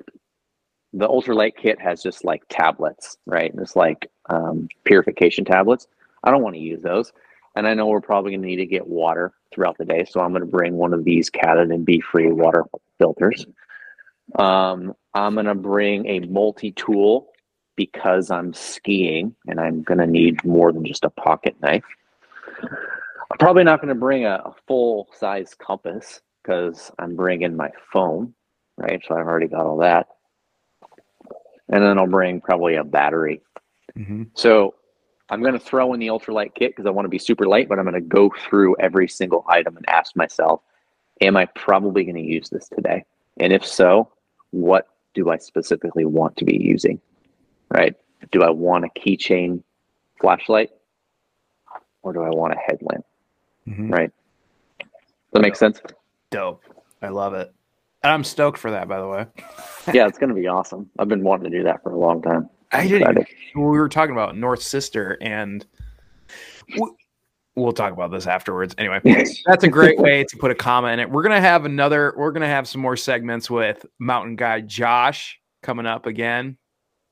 [0.92, 3.52] the ultralight kit has just like tablets, right?
[3.58, 5.88] It's like um, purification tablets.
[6.26, 7.12] I don't want to use those,
[7.56, 10.20] and I know we're probably going to need to get water throughout the day, so
[10.20, 12.66] I'm going to bring one of these Katadyn BeFree water
[12.98, 13.46] filters.
[14.36, 17.30] Um, I'm going to bring a multi tool
[17.76, 21.84] because I'm skiing and I'm going to need more than just a pocket knife.
[22.62, 27.70] I'm probably not going to bring a, a full size compass because I'm bringing my
[27.92, 28.34] phone,
[28.78, 29.02] right?
[29.08, 30.08] So I've already got all that.
[31.70, 33.42] And then I'll bring probably a battery.
[33.98, 34.24] Mm-hmm.
[34.36, 34.76] So
[35.30, 37.70] I'm going to throw in the ultralight kit because I want to be super light,
[37.70, 40.62] but I'm going to go through every single item and ask myself,
[41.22, 43.06] am I probably going to use this today?
[43.38, 44.12] And if so,
[44.52, 47.00] what do I specifically want to be using?
[47.70, 47.96] Right?
[48.32, 49.64] Do I want a keychain
[50.20, 50.70] flashlight
[52.04, 53.06] or do I want a headlamp?
[53.68, 53.90] Mm-hmm.
[53.90, 54.12] Right?
[54.80, 54.88] Does
[55.34, 55.82] that make sense?
[56.30, 56.62] Dope.
[57.02, 57.54] I love it.
[58.04, 59.26] And I'm stoked for that, by the way.
[59.94, 60.90] yeah, it's going to be awesome.
[61.00, 62.50] I've been wanting to do that for a long time.
[62.74, 63.28] I didn't.
[63.56, 65.66] We were talking about North Sister, and
[67.56, 68.74] we'll talk about this afterwards.
[68.78, 69.00] Anyway,
[69.46, 71.10] that's a great way to put a comma in it.
[71.10, 72.14] We're gonna have another.
[72.18, 76.58] We're gonna have some more segments with Mountain Guy Josh coming up again.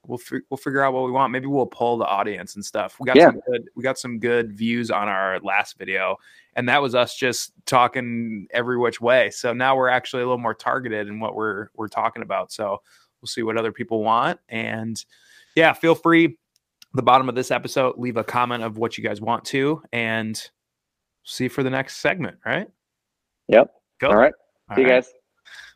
[0.07, 1.31] We'll fi- we'll figure out what we want.
[1.31, 2.99] Maybe we'll pull the audience and stuff.
[2.99, 3.27] We got Yeah.
[3.27, 3.69] some good.
[3.75, 6.17] We got some good views on our last video,
[6.55, 9.29] and that was us just talking every which way.
[9.29, 12.51] So now we're actually a little more targeted in what we're we're talking about.
[12.51, 12.81] So
[13.21, 15.05] we'll see what other people want, and
[15.55, 16.37] yeah, feel free.
[16.93, 20.41] The bottom of this episode, leave a comment of what you guys want to, and
[21.23, 22.37] see for the next segment.
[22.45, 22.67] Right?
[23.47, 23.71] Yep.
[23.99, 24.07] Go.
[24.09, 24.33] All right.
[24.69, 25.07] All See you guys.